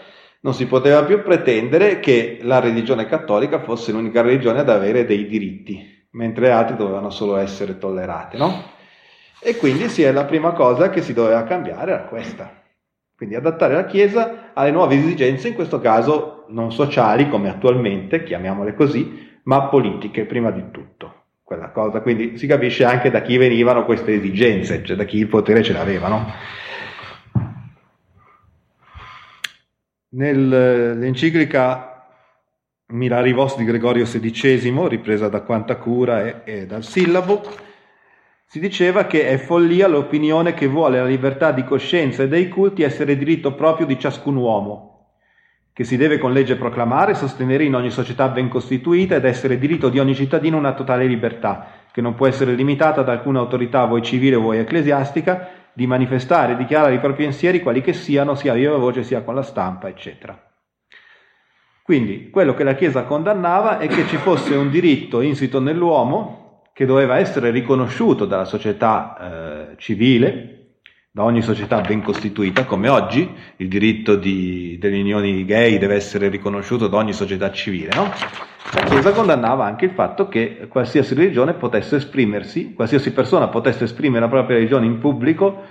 non 0.42 0.54
si 0.54 0.66
poteva 0.66 1.04
più 1.04 1.22
pretendere 1.24 2.00
che 2.00 2.40
la 2.42 2.60
religione 2.60 3.06
cattolica 3.06 3.60
fosse 3.60 3.92
l'unica 3.92 4.22
religione 4.22 4.60
ad 4.60 4.70
avere 4.70 5.06
dei 5.06 5.28
diritti, 5.28 6.08
mentre 6.12 6.52
altri 6.52 6.76
dovevano 6.76 7.10
solo 7.10 7.38
essere 7.38 7.78
tollerati, 7.78 8.38
no? 8.38 8.72
E 9.40 9.58
quindi 9.58 9.90
sì, 9.90 10.10
la 10.10 10.26
prima 10.26 10.52
cosa 10.52 10.90
che 10.90 11.02
si 11.02 11.14
doveva 11.14 11.44
cambiare 11.44 11.92
era 11.92 12.04
questa. 12.04 12.62
Quindi 13.16 13.36
adattare 13.36 13.74
la 13.74 13.86
Chiesa 13.86 14.52
alle 14.54 14.72
nuove 14.72 14.96
esigenze, 14.96 15.50
in 15.50 15.54
questo 15.54 15.80
caso 15.80 16.46
non 16.50 16.72
sociali 16.72 17.30
come 17.30 17.50
attualmente, 17.50 18.24
chiamiamole 18.24 18.74
così, 18.74 19.33
ma 19.44 19.68
politiche 19.68 20.26
prima 20.26 20.52
di 20.52 20.72
tutto. 20.72 21.22
Quella 21.44 21.72
cosa, 21.72 22.02
quindi 22.02 22.38
si 22.38 22.48
capisce 22.48 22.86
anche 22.86 23.12
da 23.12 23.22
chi 23.22 23.38
venivano 23.38 23.86
queste 23.86 24.14
esigenze, 24.14 24.84
cioè 24.84 24.96
da 24.96 25.04
chi 25.04 25.18
il 25.18 25.28
potere 25.28 25.62
ce 25.62 25.74
l'avevano. 25.74 26.32
Nell'enciclica 30.10 32.08
Mirari 32.88 33.34
Vos 33.34 33.58
di 33.58 33.66
Gregorio 33.66 34.06
XVI, 34.06 34.88
ripresa 34.88 35.28
da 35.28 35.42
Quanta 35.42 35.78
Cura 35.78 36.24
e, 36.24 36.42
e 36.44 36.66
dal 36.66 36.84
Sillabo, 36.84 37.42
si 38.46 38.60
diceva 38.60 39.06
che 39.06 39.28
è 39.28 39.38
follia 39.38 39.88
l'opinione 39.88 40.54
che 40.54 40.68
vuole 40.68 41.00
la 41.00 41.06
libertà 41.06 41.52
di 41.52 41.64
coscienza 41.64 42.24
e 42.24 42.28
dei 42.28 42.50
culti 42.50 42.84
essere 42.84 43.18
diritto 43.18 43.54
proprio 43.56 43.86
di 43.86 44.00
ciascun 44.00 44.36
uomo 44.36 44.93
che 45.74 45.84
si 45.84 45.98
deve 45.98 46.20
con 46.20 46.32
legge 46.32 46.56
proclamare, 46.56 47.16
sostenere 47.16 47.64
in 47.64 47.74
ogni 47.74 47.90
società 47.90 48.30
ben 48.30 48.48
costituita 48.48 49.16
ed 49.16 49.26
essere 49.26 49.58
diritto 49.58 49.90
di 49.90 50.00
ogni 50.00 50.14
cittadino 50.14 50.56
una 50.56 50.74
totale 50.74 51.08
libertà, 51.08 51.68
che 51.92 52.02
non 52.02 52.14
può 52.14 52.28
essere 52.28 52.54
limitata 52.54 53.02
da 53.02 53.12
alcuna 53.12 53.40
autorità, 53.40 53.86
vuoi 53.86 54.04
civile 54.04 54.36
vuoi 54.36 54.60
ecclesiastica, 54.60 55.50
di 55.74 55.88
manifestare 55.88 56.54
e 56.54 56.58
dichiarare 56.58 56.94
i 56.94 57.00
propri 57.00 57.24
pensieri, 57.24 57.62
quali 57.62 57.82
che 57.82 57.94
siano, 57.94 58.36
sia 58.36 58.52
a 58.52 58.56
viva 58.56 58.78
voce 58.78 59.02
sia 59.02 59.24
con 59.24 59.34
la 59.34 59.42
stampa, 59.42 59.88
eccetera. 59.88 60.40
Quindi 61.82 62.30
quello 62.30 62.54
che 62.54 62.64
la 62.64 62.76
Chiesa 62.76 63.04
condannava 63.04 63.80
è 63.80 63.88
che 63.88 64.06
ci 64.06 64.18
fosse 64.18 64.56
un 64.56 64.70
diritto 64.70 65.22
insito 65.22 65.60
nell'uomo 65.60 66.62
che 66.72 66.86
doveva 66.86 67.18
essere 67.18 67.52
riconosciuto 67.52 68.26
dalla 68.26 68.46
società 68.46 69.18
eh, 69.72 69.78
civile, 69.78 70.53
da 71.16 71.22
ogni 71.22 71.44
società 71.44 71.80
ben 71.82 72.02
costituita, 72.02 72.66
come 72.66 72.90
oggi 72.90 73.32
il 73.58 73.68
diritto 73.68 74.16
di, 74.16 74.80
delle 74.80 75.00
unioni 75.00 75.46
gay 75.46 75.78
deve 75.78 75.94
essere 75.94 76.28
riconosciuto 76.28 76.88
da 76.88 76.98
ogni 76.98 77.14
società 77.14 77.52
civile. 77.52 77.92
No? 77.94 78.12
La 78.74 78.82
Chiesa 78.82 79.12
condannava 79.12 79.64
anche 79.64 79.86
il 79.86 79.92
fatto 79.92 80.28
che 80.28 80.66
qualsiasi 80.68 81.14
religione 81.14 81.54
potesse 81.54 81.98
esprimersi, 81.98 82.74
qualsiasi 82.74 83.14
persona 83.14 83.48
potesse 83.50 83.84
esprimere 83.84 84.22
la 84.22 84.28
propria 84.28 84.56
religione 84.56 84.88
in 84.88 84.98
pubblico 84.98 85.62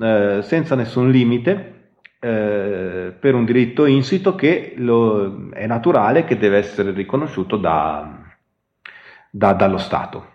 eh, 0.00 0.38
senza 0.44 0.76
nessun 0.76 1.10
limite, 1.10 1.94
eh, 2.20 3.12
per 3.18 3.34
un 3.34 3.44
diritto 3.44 3.86
insito 3.86 4.36
che 4.36 4.74
lo, 4.76 5.48
è 5.52 5.66
naturale 5.66 6.22
che 6.22 6.38
deve 6.38 6.58
essere 6.58 6.92
riconosciuto 6.92 7.56
da, 7.56 8.22
da, 9.28 9.52
dallo 9.52 9.78
Stato. 9.78 10.34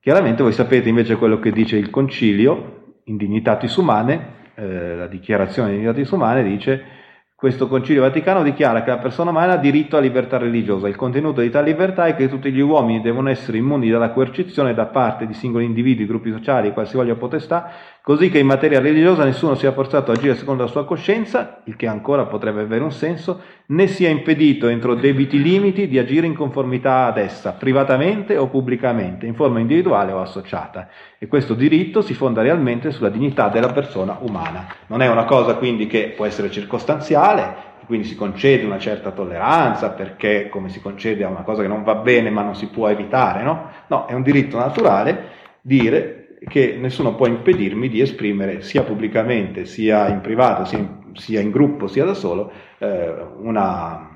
Chiaramente 0.00 0.42
voi 0.42 0.52
sapete 0.52 0.88
invece 0.88 1.14
quello 1.14 1.38
che 1.38 1.52
dice 1.52 1.76
il 1.76 1.90
Concilio, 1.90 2.78
in 3.04 3.16
Dignitatis 3.16 3.74
Umane, 3.76 4.38
eh, 4.54 4.96
la 4.96 5.06
dichiarazione 5.06 5.70
di 5.70 5.76
Dignitatis 5.76 6.10
Umane 6.10 6.42
dice 6.42 6.98
questo 7.40 7.68
Concilio 7.68 8.02
Vaticano 8.02 8.42
dichiara 8.42 8.82
che 8.82 8.90
la 8.90 8.98
persona 8.98 9.30
umana 9.30 9.54
ha 9.54 9.56
diritto 9.56 9.96
a 9.96 10.00
libertà 10.00 10.36
religiosa. 10.36 10.88
Il 10.88 10.96
contenuto 10.96 11.40
di 11.40 11.48
tale 11.48 11.70
libertà 11.70 12.04
è 12.04 12.14
che 12.14 12.28
tutti 12.28 12.52
gli 12.52 12.60
uomini 12.60 13.00
devono 13.00 13.30
essere 13.30 13.56
immuni 13.56 13.88
dalla 13.88 14.10
coercizione 14.10 14.74
da 14.74 14.84
parte 14.84 15.26
di 15.26 15.32
singoli 15.32 15.64
individui, 15.64 16.04
gruppi 16.04 16.30
sociali 16.30 16.68
e 16.68 16.72
qualsivoglia 16.72 17.14
potestà, 17.14 17.70
così 18.10 18.28
che 18.28 18.40
in 18.40 18.46
materia 18.46 18.80
religiosa 18.80 19.22
nessuno 19.22 19.54
sia 19.54 19.70
forzato 19.70 20.10
a 20.10 20.14
agire 20.14 20.34
secondo 20.34 20.64
la 20.64 20.68
sua 20.68 20.84
coscienza, 20.84 21.60
il 21.66 21.76
che 21.76 21.86
ancora 21.86 22.24
potrebbe 22.24 22.62
avere 22.62 22.82
un 22.82 22.90
senso, 22.90 23.40
né 23.66 23.86
sia 23.86 24.08
impedito 24.08 24.66
entro 24.66 24.96
debiti 24.96 25.40
limiti 25.40 25.86
di 25.86 25.96
agire 25.96 26.26
in 26.26 26.34
conformità 26.34 27.04
ad 27.04 27.18
essa, 27.18 27.52
privatamente 27.52 28.36
o 28.36 28.48
pubblicamente, 28.48 29.26
in 29.26 29.36
forma 29.36 29.60
individuale 29.60 30.10
o 30.10 30.20
associata. 30.20 30.88
E 31.20 31.28
questo 31.28 31.54
diritto 31.54 32.02
si 32.02 32.12
fonda 32.12 32.42
realmente 32.42 32.90
sulla 32.90 33.10
dignità 33.10 33.48
della 33.48 33.70
persona 33.72 34.18
umana. 34.22 34.66
Non 34.88 35.02
è 35.02 35.08
una 35.08 35.24
cosa 35.24 35.54
quindi 35.54 35.86
che 35.86 36.12
può 36.16 36.26
essere 36.26 36.50
circostanziale, 36.50 37.68
quindi 37.86 38.08
si 38.08 38.16
concede 38.16 38.66
una 38.66 38.80
certa 38.80 39.12
tolleranza 39.12 39.90
perché 39.90 40.48
come 40.48 40.68
si 40.68 40.80
concede 40.80 41.22
a 41.22 41.28
una 41.28 41.42
cosa 41.42 41.62
che 41.62 41.68
non 41.68 41.84
va 41.84 41.94
bene 41.94 42.30
ma 42.30 42.42
non 42.42 42.56
si 42.56 42.66
può 42.66 42.88
evitare, 42.88 43.44
no? 43.44 43.70
No, 43.86 44.06
è 44.06 44.14
un 44.14 44.22
diritto 44.22 44.58
naturale 44.58 45.38
dire 45.60 46.19
che 46.48 46.76
nessuno 46.78 47.14
può 47.14 47.26
impedirmi 47.26 47.88
di 47.88 48.00
esprimere 48.00 48.62
sia 48.62 48.82
pubblicamente, 48.82 49.66
sia 49.66 50.08
in 50.08 50.20
privato, 50.20 50.64
sia 50.64 50.78
in, 50.78 50.88
sia 51.14 51.40
in 51.40 51.50
gruppo, 51.50 51.86
sia 51.86 52.04
da 52.04 52.14
solo, 52.14 52.50
eh, 52.78 53.14
una 53.38 54.08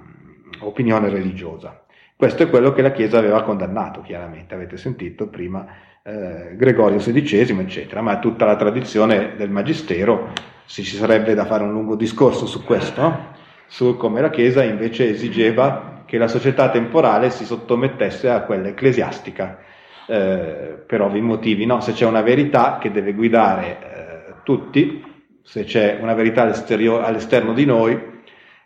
opinione 0.61 1.09
religiosa. 1.09 1.85
Questo 2.17 2.45
è 2.45 2.49
quello 2.49 2.73
che 2.73 2.83
la 2.83 2.93
Chiesa 2.93 3.19
aveva 3.19 3.43
condannato, 3.43 4.01
chiaramente, 4.01 4.55
avete 4.55 4.77
sentito 4.77 5.29
prima 5.29 5.67
eh, 6.03 6.55
Gregorio 6.57 6.99
XVI, 6.99 7.59
eccetera, 7.59 8.01
ma 8.01 8.19
tutta 8.19 8.45
la 8.45 8.57
tradizione 8.57 9.35
del 9.37 9.51
Magistero, 9.51 10.33
se 10.65 10.83
ci 10.83 10.97
sarebbe 10.97 11.35
da 11.35 11.45
fare 11.45 11.65
un 11.65 11.73
lungo 11.73 11.97
discorso 11.97 12.47
su 12.47 12.65
questo, 12.65 13.01
no? 13.01 13.33
su 13.67 13.97
come 13.97 14.21
la 14.21 14.31
Chiesa 14.31 14.63
invece 14.63 15.11
esigeva 15.11 16.03
che 16.07 16.17
la 16.17 16.29
società 16.29 16.71
temporale 16.71 17.31
si 17.31 17.45
sottomettesse 17.45 18.31
a 18.31 18.43
quella 18.43 18.69
ecclesiastica, 18.69 19.59
eh, 20.07 20.83
per 20.87 21.01
ovvi 21.01 21.21
motivi. 21.21 21.67
No? 21.67 21.81
Se 21.81 21.93
c'è 21.93 22.07
una 22.07 22.23
verità 22.23 22.79
che 22.79 22.91
deve 22.91 23.13
guidare 23.13 23.79
eh, 23.81 24.35
tutti, 24.45 25.03
se 25.43 25.65
c'è 25.65 25.99
una 26.01 26.15
verità 26.15 26.43
all'esterno 26.43 27.53
di 27.53 27.65
noi, 27.65 28.13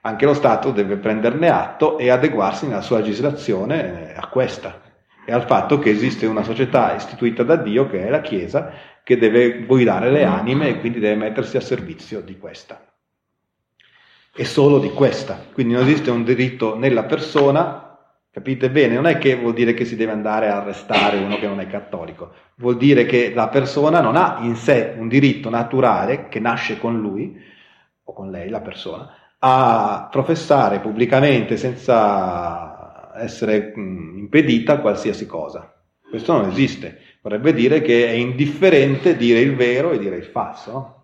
anche 0.03 0.24
lo 0.24 0.35
Stato 0.35 0.70
deve 0.70 0.96
prenderne 0.96 1.48
atto 1.48 1.98
e 1.98 2.11
adeguarsi 2.11 2.66
nella 2.66 2.81
sua 2.81 2.98
legislazione 2.98 4.14
a 4.14 4.27
questa 4.29 4.81
e 5.24 5.33
al 5.33 5.44
fatto 5.44 5.79
che 5.79 5.90
esiste 5.90 6.24
una 6.24 6.42
società 6.42 6.94
istituita 6.94 7.42
da 7.42 7.57
Dio, 7.57 7.87
che 7.87 8.07
è 8.07 8.09
la 8.09 8.22
Chiesa, 8.22 8.72
che 9.03 9.18
deve 9.18 9.64
guidare 9.64 10.11
le 10.11 10.24
anime 10.24 10.68
e 10.68 10.81
quindi 10.81 11.01
deve 11.01 11.16
mettersi 11.16 11.57
a 11.57 11.61
servizio 11.61 12.20
di 12.20 12.38
questa 12.38 12.83
e 14.35 14.44
solo 14.44 14.79
di 14.79 14.90
questa. 14.90 15.46
Quindi 15.53 15.74
non 15.74 15.83
esiste 15.83 16.11
un 16.11 16.24
diritto 16.24 16.79
nella 16.79 17.05
persona, 17.05 17.88
capite 18.38 18.70
bene? 18.70 18.94
Non 18.94 19.07
è 19.07 19.18
che 19.18 19.35
vuol 19.35 19.53
dire 19.53 19.74
che 19.74 19.85
si 19.85 19.96
deve 19.96 20.12
andare 20.12 20.48
a 20.48 20.61
arrestare 20.61 21.18
uno 21.18 21.38
che 21.38 21.48
non 21.48 21.59
è 21.59 21.66
cattolico, 21.66 22.33
vuol 22.57 22.77
dire 22.77 23.05
che 23.05 23.33
la 23.35 23.48
persona 23.48 24.01
non 24.01 24.14
ha 24.14 24.38
in 24.42 24.55
sé 24.55 24.94
un 24.96 25.09
diritto 25.09 25.51
naturale 25.51 26.29
che 26.29 26.38
nasce 26.38 26.79
con 26.79 27.01
lui 27.01 27.37
o 28.05 28.12
con 28.12 28.31
lei, 28.31 28.48
la 28.48 28.61
persona, 28.61 29.12
a 29.40 30.09
professare 30.11 30.79
pubblicamente 30.79 31.57
senza 31.57 33.12
essere 33.16 33.72
impedita 33.74 34.79
qualsiasi 34.79 35.27
cosa. 35.27 35.74
Questo 36.09 36.33
non 36.33 36.48
esiste. 36.48 37.01
Vorrebbe 37.20 37.53
dire 37.53 37.83
che 37.83 38.07
è 38.07 38.12
indifferente 38.12 39.16
dire 39.16 39.40
il 39.40 39.57
vero 39.57 39.90
e 39.90 39.98
dire 39.98 40.16
il 40.16 40.24
falso. 40.24 40.72
No? 40.72 40.98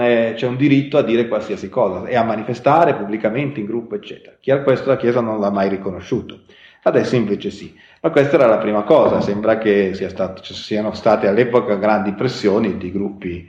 È, 0.00 0.34
c'è 0.34 0.46
un 0.46 0.56
diritto 0.56 0.98
a 0.98 1.02
dire 1.02 1.28
qualsiasi 1.28 1.68
cosa 1.68 2.06
e 2.06 2.16
a 2.16 2.24
manifestare 2.24 2.94
pubblicamente 2.94 3.60
in 3.60 3.66
gruppo, 3.66 3.94
eccetera. 3.94 4.36
Questo 4.62 4.88
la 4.88 4.96
Chiesa 4.96 5.20
non 5.20 5.40
l'ha 5.40 5.50
mai 5.50 5.68
riconosciuto. 5.68 6.40
Adesso 6.82 7.16
invece 7.16 7.50
sì. 7.50 7.76
Ma 8.00 8.10
questa 8.10 8.36
era 8.36 8.46
la 8.46 8.58
prima 8.58 8.82
cosa, 8.82 9.20
sembra 9.20 9.58
che 9.58 9.92
sia 9.94 10.08
stato, 10.08 10.42
ci 10.42 10.54
siano 10.54 10.92
state 10.92 11.26
all'epoca 11.26 11.74
grandi 11.74 12.12
pressioni 12.12 12.76
di 12.76 12.92
gruppi 12.92 13.48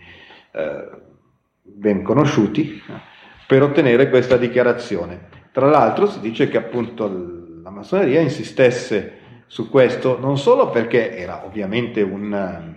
eh, 0.52 0.90
ben 1.62 2.02
conosciuti 2.02 2.82
per 3.48 3.62
ottenere 3.64 4.10
questa 4.10 4.38
dichiarazione. 4.38 5.28
Tra 5.52 5.68
l'altro 5.68 6.08
si 6.08 6.20
dice 6.20 6.48
che 6.48 6.58
appunto 6.58 7.08
la 7.64 7.70
massoneria 7.70 8.20
insistesse 8.20 9.18
su 9.48 9.70
questo 9.70 10.20
non 10.20 10.38
solo 10.38 10.70
perché 10.70 11.16
era 11.16 11.46
ovviamente 11.46 12.02
un, 12.02 12.76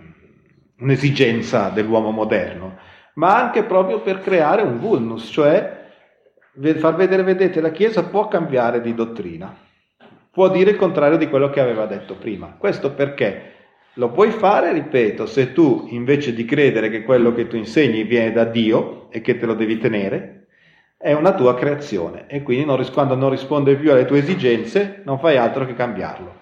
un'esigenza 0.79 1.69
dell'uomo 1.69 2.11
moderno, 2.11 2.77
ma 3.15 3.35
anche 3.35 3.63
proprio 3.63 3.99
per 4.01 4.19
creare 4.19 4.61
un 4.61 4.79
vulnus, 4.79 5.29
cioè 5.31 5.81
far 6.75 6.95
vedere, 6.95 7.23
vedete, 7.23 7.61
la 7.61 7.71
Chiesa 7.71 8.03
può 8.03 8.27
cambiare 8.27 8.81
di 8.81 8.93
dottrina, 8.93 9.55
può 10.31 10.49
dire 10.49 10.71
il 10.71 10.77
contrario 10.77 11.17
di 11.17 11.29
quello 11.29 11.49
che 11.49 11.59
aveva 11.59 11.85
detto 11.85 12.15
prima. 12.15 12.55
Questo 12.57 12.93
perché 12.93 13.51
lo 13.95 14.09
puoi 14.09 14.31
fare, 14.31 14.71
ripeto, 14.71 15.25
se 15.25 15.53
tu 15.53 15.87
invece 15.89 16.33
di 16.33 16.45
credere 16.45 16.89
che 16.89 17.03
quello 17.03 17.33
che 17.33 17.47
tu 17.47 17.55
insegni 17.55 18.03
viene 18.03 18.31
da 18.31 18.43
Dio 18.43 19.11
e 19.11 19.21
che 19.21 19.37
te 19.37 19.45
lo 19.45 19.53
devi 19.53 19.77
tenere, 19.77 20.47
è 20.97 21.13
una 21.13 21.33
tua 21.33 21.53
creazione 21.53 22.25
e 22.27 22.41
quindi 22.43 22.65
non, 22.65 22.83
quando 22.91 23.15
non 23.15 23.29
risponde 23.29 23.75
più 23.75 23.91
alle 23.91 24.05
tue 24.05 24.19
esigenze 24.19 25.01
non 25.03 25.19
fai 25.19 25.37
altro 25.37 25.65
che 25.65 25.73
cambiarlo. 25.73 26.41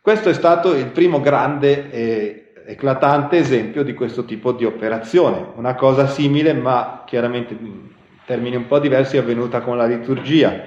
Questo 0.00 0.30
è 0.30 0.32
stato 0.32 0.74
il 0.74 0.86
primo 0.86 1.20
grande 1.20 1.90
eh, 1.90 2.47
eclatante 2.70 3.38
esempio 3.38 3.82
di 3.82 3.94
questo 3.94 4.26
tipo 4.26 4.52
di 4.52 4.66
operazione. 4.66 5.52
Una 5.54 5.74
cosa 5.74 6.06
simile, 6.06 6.52
ma 6.52 7.02
chiaramente 7.06 7.56
in 7.58 7.88
termini 8.26 8.56
un 8.56 8.66
po' 8.66 8.78
diversi, 8.78 9.16
è 9.16 9.20
avvenuta 9.20 9.62
con 9.62 9.78
la 9.78 9.86
liturgia, 9.86 10.66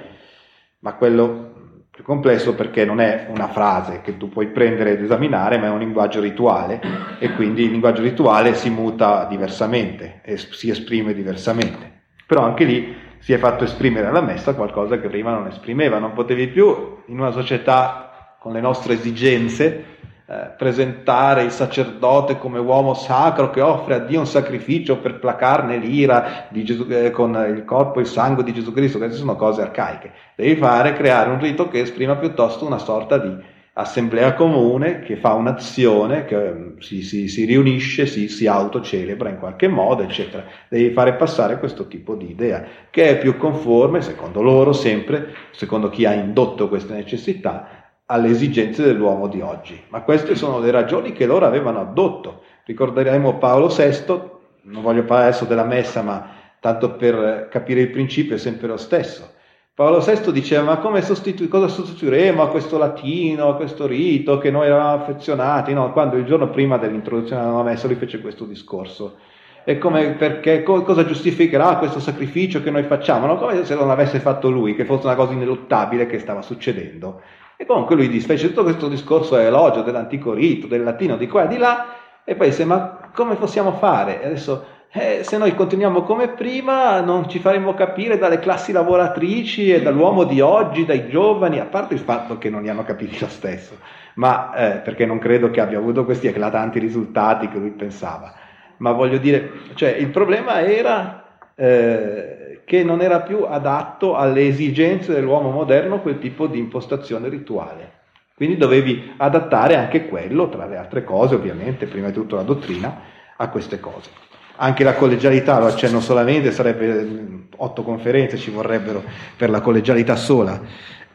ma 0.80 0.94
quello 0.94 1.50
più 1.92 2.02
complesso 2.02 2.54
perché 2.54 2.84
non 2.84 3.00
è 3.00 3.28
una 3.28 3.46
frase 3.46 4.00
che 4.02 4.16
tu 4.16 4.28
puoi 4.28 4.48
prendere 4.48 4.92
ed 4.92 5.02
esaminare, 5.04 5.58
ma 5.58 5.66
è 5.66 5.70
un 5.70 5.78
linguaggio 5.78 6.20
rituale 6.20 6.80
e 7.20 7.34
quindi 7.34 7.64
il 7.64 7.70
linguaggio 7.70 8.02
rituale 8.02 8.54
si 8.54 8.68
muta 8.68 9.26
diversamente 9.26 10.22
e 10.24 10.36
si 10.38 10.70
esprime 10.70 11.14
diversamente. 11.14 12.00
Però 12.26 12.42
anche 12.42 12.64
lì 12.64 12.96
si 13.18 13.32
è 13.32 13.38
fatto 13.38 13.62
esprimere 13.62 14.08
alla 14.08 14.22
messa 14.22 14.54
qualcosa 14.54 14.98
che 14.98 15.06
prima 15.06 15.30
non 15.30 15.46
esprimeva, 15.46 16.00
non 16.00 16.14
potevi 16.14 16.48
più 16.48 17.02
in 17.06 17.20
una 17.20 17.30
società 17.30 18.36
con 18.40 18.52
le 18.52 18.60
nostre 18.60 18.94
esigenze 18.94 19.84
eh, 20.32 20.48
presentare 20.56 21.42
il 21.42 21.50
sacerdote 21.50 22.38
come 22.38 22.58
uomo 22.58 22.94
sacro 22.94 23.50
che 23.50 23.60
offre 23.60 23.96
a 23.96 23.98
Dio 23.98 24.20
un 24.20 24.26
sacrificio 24.26 24.96
per 24.96 25.18
placarne 25.18 25.76
l'ira 25.76 26.46
Gesù, 26.48 26.86
eh, 26.88 27.10
con 27.10 27.34
il 27.54 27.66
corpo 27.66 27.98
e 27.98 28.02
il 28.02 28.08
sangue 28.08 28.42
di 28.42 28.54
Gesù 28.54 28.72
Cristo, 28.72 28.96
queste 28.96 29.18
sono 29.18 29.36
cose 29.36 29.60
arcaiche. 29.60 30.10
Devi 30.34 30.56
fare, 30.56 30.94
creare 30.94 31.28
un 31.28 31.38
rito 31.38 31.68
che 31.68 31.80
esprima 31.80 32.16
piuttosto 32.16 32.64
una 32.64 32.78
sorta 32.78 33.18
di 33.18 33.36
assemblea 33.74 34.32
comune 34.32 35.00
che 35.00 35.16
fa 35.16 35.34
un'azione, 35.34 36.24
che 36.24 36.36
mm, 36.36 36.78
si, 36.78 37.02
si, 37.02 37.28
si 37.28 37.44
riunisce, 37.44 38.06
si, 38.06 38.28
si 38.28 38.46
autocelebra 38.46 39.28
in 39.28 39.38
qualche 39.38 39.68
modo, 39.68 40.02
eccetera. 40.02 40.46
Devi 40.66 40.94
fare 40.94 41.12
passare 41.12 41.58
questo 41.58 41.88
tipo 41.88 42.14
di 42.14 42.30
idea, 42.30 42.64
che 42.88 43.10
è 43.10 43.18
più 43.18 43.36
conforme, 43.36 44.00
secondo 44.00 44.40
loro, 44.40 44.72
sempre, 44.72 45.34
secondo 45.50 45.90
chi 45.90 46.06
ha 46.06 46.14
indotto 46.14 46.70
queste 46.70 46.94
necessità, 46.94 47.81
alle 48.06 48.28
esigenze 48.28 48.82
dell'uomo 48.82 49.28
di 49.28 49.40
oggi. 49.40 49.80
Ma 49.88 50.02
queste 50.02 50.34
sono 50.34 50.58
le 50.58 50.70
ragioni 50.70 51.12
che 51.12 51.26
loro 51.26 51.46
avevano 51.46 51.80
addotto. 51.80 52.42
Ricorderemo 52.64 53.38
Paolo 53.38 53.68
VI, 53.68 54.20
non 54.62 54.82
voglio 54.82 55.04
parlare 55.04 55.28
adesso 55.28 55.44
della 55.44 55.64
messa, 55.64 56.02
ma 56.02 56.28
tanto 56.60 56.94
per 56.94 57.48
capire 57.50 57.80
il 57.80 57.90
principio 57.90 58.36
è 58.36 58.38
sempre 58.38 58.68
lo 58.68 58.76
stesso. 58.76 59.30
Paolo 59.74 60.00
VI 60.00 60.32
diceva, 60.32 60.64
ma 60.64 60.76
come 60.76 61.00
sostitu- 61.00 61.48
cosa 61.48 61.66
sostituiremo 61.66 62.42
a 62.42 62.48
questo 62.48 62.76
latino, 62.76 63.48
a 63.48 63.56
questo 63.56 63.86
rito 63.86 64.36
che 64.36 64.50
noi 64.50 64.66
eravamo 64.66 65.02
affezionati? 65.02 65.72
No, 65.72 65.92
quando 65.92 66.16
il 66.16 66.26
giorno 66.26 66.50
prima 66.50 66.76
dell'introduzione 66.76 67.40
della 67.40 67.54
nuova 67.54 67.70
messa 67.70 67.86
lui 67.86 67.96
fece 67.96 68.20
questo 68.20 68.44
discorso. 68.44 69.16
E 69.64 69.78
come, 69.78 70.10
perché, 70.12 70.62
co- 70.62 70.82
cosa 70.82 71.06
giustificherà 71.06 71.76
questo 71.76 72.00
sacrificio 72.00 72.62
che 72.62 72.70
noi 72.70 72.82
facciamo? 72.82 73.26
No? 73.26 73.38
Come 73.38 73.64
se 73.64 73.74
non 73.74 73.90
avesse 73.90 74.18
fatto 74.18 74.50
lui, 74.50 74.74
che 74.74 74.84
fosse 74.84 75.06
una 75.06 75.14
cosa 75.14 75.32
ineluttabile 75.32 76.06
che 76.06 76.18
stava 76.18 76.42
succedendo. 76.42 77.22
E 77.56 77.66
comunque 77.66 77.94
lui 77.94 78.08
fece 78.20 78.48
tutto 78.48 78.62
questo 78.62 78.88
discorso 78.88 79.36
a 79.36 79.42
elogio 79.42 79.82
dell'antico 79.82 80.32
rito, 80.32 80.66
del 80.66 80.82
latino, 80.82 81.16
di 81.16 81.28
qua 81.28 81.44
e 81.44 81.48
di 81.48 81.58
là, 81.58 81.94
e 82.24 82.34
poi 82.34 82.48
disse, 82.48 82.64
ma 82.64 83.10
come 83.12 83.34
possiamo 83.34 83.72
fare? 83.72 84.24
Adesso 84.24 84.64
eh, 84.92 85.20
se 85.22 85.38
noi 85.38 85.54
continuiamo 85.54 86.02
come 86.02 86.28
prima 86.28 87.00
non 87.00 87.28
ci 87.28 87.38
faremo 87.38 87.72
capire 87.72 88.18
dalle 88.18 88.38
classi 88.38 88.72
lavoratrici 88.72 89.72
e 89.72 89.80
dall'uomo 89.80 90.24
di 90.24 90.40
oggi, 90.40 90.84
dai 90.84 91.08
giovani, 91.08 91.58
a 91.60 91.64
parte 91.64 91.94
il 91.94 92.00
fatto 92.00 92.36
che 92.36 92.50
non 92.50 92.62
li 92.62 92.68
hanno 92.68 92.84
capiti 92.84 93.18
lo 93.18 93.28
stesso, 93.28 93.78
ma 94.16 94.54
eh, 94.54 94.76
perché 94.80 95.06
non 95.06 95.18
credo 95.18 95.50
che 95.50 95.60
abbia 95.60 95.78
avuto 95.78 96.04
questi 96.04 96.26
eclatanti 96.26 96.78
risultati 96.78 97.48
che 97.48 97.58
lui 97.58 97.70
pensava. 97.70 98.34
Ma 98.78 98.92
voglio 98.92 99.18
dire, 99.18 99.50
cioè, 99.74 99.90
il 99.90 100.08
problema 100.08 100.60
era 100.60 101.24
eh, 101.54 102.41
che 102.64 102.82
non 102.82 103.00
era 103.00 103.20
più 103.20 103.44
adatto 103.44 104.16
alle 104.16 104.46
esigenze 104.46 105.12
dell'uomo 105.12 105.50
moderno 105.50 106.00
quel 106.00 106.18
tipo 106.18 106.46
di 106.46 106.58
impostazione 106.58 107.28
rituale. 107.28 108.00
Quindi 108.34 108.56
dovevi 108.56 109.12
adattare 109.18 109.76
anche 109.76 110.06
quello, 110.06 110.48
tra 110.48 110.66
le 110.66 110.76
altre 110.76 111.04
cose 111.04 111.34
ovviamente, 111.34 111.86
prima 111.86 112.08
di 112.08 112.14
tutto 112.14 112.36
la 112.36 112.42
dottrina, 112.42 113.00
a 113.36 113.48
queste 113.48 113.78
cose. 113.78 114.10
Anche 114.56 114.84
la 114.84 114.94
collegialità, 114.94 115.58
lo 115.58 115.66
accenno 115.66 116.00
solamente, 116.00 116.50
sarebbe 116.50 117.46
otto 117.56 117.82
conferenze 117.82 118.36
ci 118.36 118.50
vorrebbero 118.50 119.02
per 119.36 119.50
la 119.50 119.60
collegialità 119.60 120.16
sola. 120.16 120.60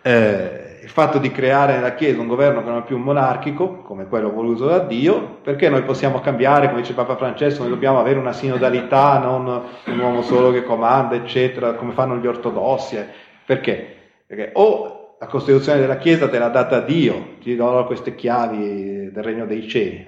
Eh, 0.01 0.66
il 0.87 0.93
fatto 0.93 1.17
di 1.17 1.31
creare 1.31 1.73
nella 1.73 1.95
Chiesa 1.95 2.21
un 2.21 2.27
governo 2.27 2.63
che 2.63 2.69
non 2.69 2.77
è 2.77 2.83
più 2.83 2.97
monarchico, 2.97 3.81
come 3.81 4.07
quello 4.07 4.31
voluto 4.31 4.67
da 4.67 4.79
Dio, 4.79 5.39
perché 5.43 5.67
noi 5.67 5.83
possiamo 5.83 6.21
cambiare, 6.21 6.69
come 6.69 6.79
dice 6.79 6.93
Papa 6.93 7.17
Francesco, 7.17 7.63
noi 7.63 7.71
dobbiamo 7.71 7.99
avere 7.99 8.17
una 8.17 8.31
sinodalità, 8.31 9.19
non 9.19 9.63
un 9.85 9.99
uomo 9.99 10.21
solo 10.21 10.49
che 10.49 10.63
comanda, 10.63 11.15
eccetera, 11.15 11.73
come 11.73 11.91
fanno 11.91 12.15
gli 12.15 12.25
ortodossi. 12.25 12.97
Perché? 13.45 13.95
Perché 14.25 14.51
o 14.53 15.17
la 15.19 15.27
Costituzione 15.27 15.81
della 15.81 15.97
Chiesa 15.97 16.29
te 16.29 16.39
l'ha 16.39 16.47
data 16.47 16.79
Dio, 16.79 17.35
ti 17.41 17.53
do 17.57 17.83
queste 17.85 18.15
chiavi 18.15 19.11
del 19.11 19.23
regno 19.23 19.45
dei 19.45 19.67
cieli, 19.67 20.07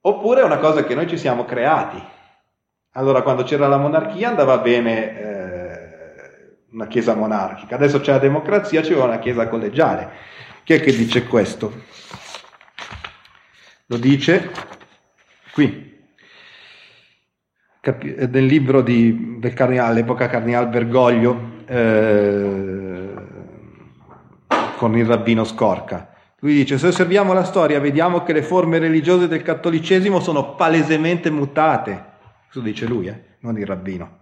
oppure 0.00 0.40
è 0.40 0.44
una 0.44 0.56
cosa 0.56 0.82
che 0.82 0.94
noi 0.94 1.08
ci 1.08 1.18
siamo 1.18 1.44
creati, 1.44 2.02
allora, 2.94 3.22
quando 3.22 3.44
c'era 3.44 3.68
la 3.68 3.76
monarchia 3.76 4.30
andava 4.30 4.58
bene 4.58 5.20
eh, 5.20 5.39
una 6.72 6.86
chiesa 6.86 7.14
monarchica, 7.14 7.74
adesso 7.74 8.00
c'è 8.00 8.12
la 8.12 8.18
democrazia, 8.18 8.80
c'è 8.80 8.94
una 8.94 9.18
chiesa 9.18 9.48
collegiale. 9.48 10.10
Chi 10.64 10.74
è 10.74 10.80
che 10.80 10.94
dice 10.94 11.24
questo? 11.26 11.72
Lo 13.86 13.96
dice 13.96 14.50
qui, 15.52 15.98
capi- 17.80 18.14
nel 18.28 18.44
libro 18.44 18.82
di, 18.82 19.38
del 19.38 19.52
cardinale, 19.52 19.90
all'epoca 19.90 20.28
cardinale 20.28 20.66
Bergoglio, 20.66 21.64
eh, 21.66 23.14
con 24.76 24.96
il 24.96 25.06
rabbino 25.06 25.44
Scorca. 25.44 26.14
Lui 26.40 26.54
dice, 26.54 26.78
se 26.78 26.86
osserviamo 26.86 27.32
la 27.32 27.44
storia 27.44 27.80
vediamo 27.80 28.22
che 28.22 28.32
le 28.32 28.42
forme 28.42 28.78
religiose 28.78 29.28
del 29.28 29.42
cattolicesimo 29.42 30.20
sono 30.20 30.54
palesemente 30.54 31.30
mutate 31.30 32.08
questo 32.50 32.68
dice 32.68 32.86
lui, 32.86 33.06
eh? 33.06 33.22
non 33.40 33.56
il 33.58 33.64
rabbino. 33.66 34.19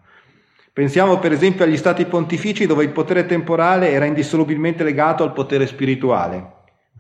Pensiamo 0.78 1.18
per 1.18 1.32
esempio 1.32 1.64
agli 1.64 1.76
stati 1.76 2.04
pontifici 2.04 2.64
dove 2.64 2.84
il 2.84 2.90
potere 2.90 3.26
temporale 3.26 3.90
era 3.90 4.04
indissolubilmente 4.04 4.84
legato 4.84 5.24
al 5.24 5.32
potere 5.32 5.66
spirituale. 5.66 6.52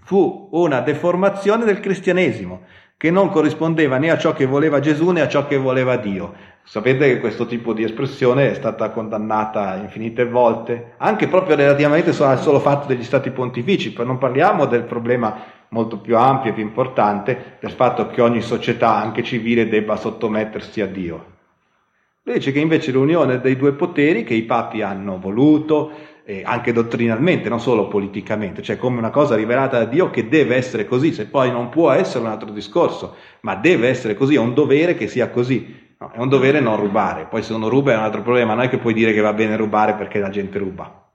Fu 0.02 0.48
una 0.50 0.80
deformazione 0.80 1.64
del 1.64 1.78
cristianesimo 1.78 2.62
che 2.96 3.12
non 3.12 3.30
corrispondeva 3.30 3.98
né 3.98 4.10
a 4.10 4.18
ciò 4.18 4.32
che 4.32 4.46
voleva 4.46 4.80
Gesù 4.80 5.10
né 5.10 5.20
a 5.20 5.28
ciò 5.28 5.46
che 5.46 5.58
voleva 5.58 5.96
Dio. 5.96 6.34
Sapete 6.64 7.06
che 7.06 7.20
questo 7.20 7.46
tipo 7.46 7.72
di 7.72 7.84
espressione 7.84 8.50
è 8.50 8.54
stata 8.54 8.90
condannata 8.90 9.76
infinite 9.76 10.26
volte, 10.26 10.94
anche 10.96 11.28
proprio 11.28 11.54
relativamente 11.54 12.10
al 12.20 12.40
solo 12.40 12.58
fatto 12.58 12.88
degli 12.88 13.04
stati 13.04 13.30
pontifici, 13.30 13.92
poi 13.92 14.06
non 14.06 14.18
parliamo 14.18 14.66
del 14.66 14.82
problema 14.82 15.36
molto 15.68 16.00
più 16.00 16.16
ampio 16.16 16.50
e 16.50 16.54
più 16.54 16.64
importante 16.64 17.58
del 17.60 17.70
fatto 17.70 18.08
che 18.08 18.22
ogni 18.22 18.40
società, 18.40 18.96
anche 18.96 19.22
civile, 19.22 19.68
debba 19.68 19.94
sottomettersi 19.94 20.80
a 20.80 20.86
Dio. 20.86 21.36
Lui 22.28 22.36
dice 22.36 22.52
che 22.52 22.58
invece 22.58 22.92
l'unione 22.92 23.40
dei 23.40 23.56
due 23.56 23.72
poteri 23.72 24.22
che 24.22 24.34
i 24.34 24.42
papi 24.42 24.82
hanno 24.82 25.18
voluto, 25.18 25.90
eh, 26.26 26.42
anche 26.44 26.74
dottrinalmente, 26.74 27.48
non 27.48 27.58
solo 27.58 27.88
politicamente, 27.88 28.60
cioè 28.60 28.76
come 28.76 28.98
una 28.98 29.08
cosa 29.08 29.34
rivelata 29.34 29.78
da 29.78 29.86
Dio 29.86 30.10
che 30.10 30.28
deve 30.28 30.54
essere 30.54 30.84
così, 30.84 31.14
se 31.14 31.24
poi 31.24 31.50
non 31.50 31.70
può 31.70 31.90
essere 31.90 32.22
un 32.22 32.30
altro 32.30 32.50
discorso, 32.50 33.16
ma 33.40 33.54
deve 33.54 33.88
essere 33.88 34.14
così, 34.14 34.34
è 34.34 34.38
un 34.38 34.52
dovere 34.52 34.94
che 34.94 35.06
sia 35.06 35.30
così. 35.30 35.86
No, 35.98 36.10
è 36.12 36.18
un 36.18 36.28
dovere 36.28 36.60
non 36.60 36.76
rubare, 36.76 37.28
poi 37.30 37.42
se 37.42 37.54
uno 37.54 37.70
ruba 37.70 37.92
è 37.92 37.96
un 37.96 38.02
altro 38.02 38.20
problema, 38.20 38.52
non 38.52 38.64
è 38.64 38.68
che 38.68 38.76
puoi 38.76 38.92
dire 38.92 39.14
che 39.14 39.22
va 39.22 39.32
bene 39.32 39.56
rubare 39.56 39.94
perché 39.94 40.18
la 40.18 40.28
gente 40.28 40.58
ruba. 40.58 41.10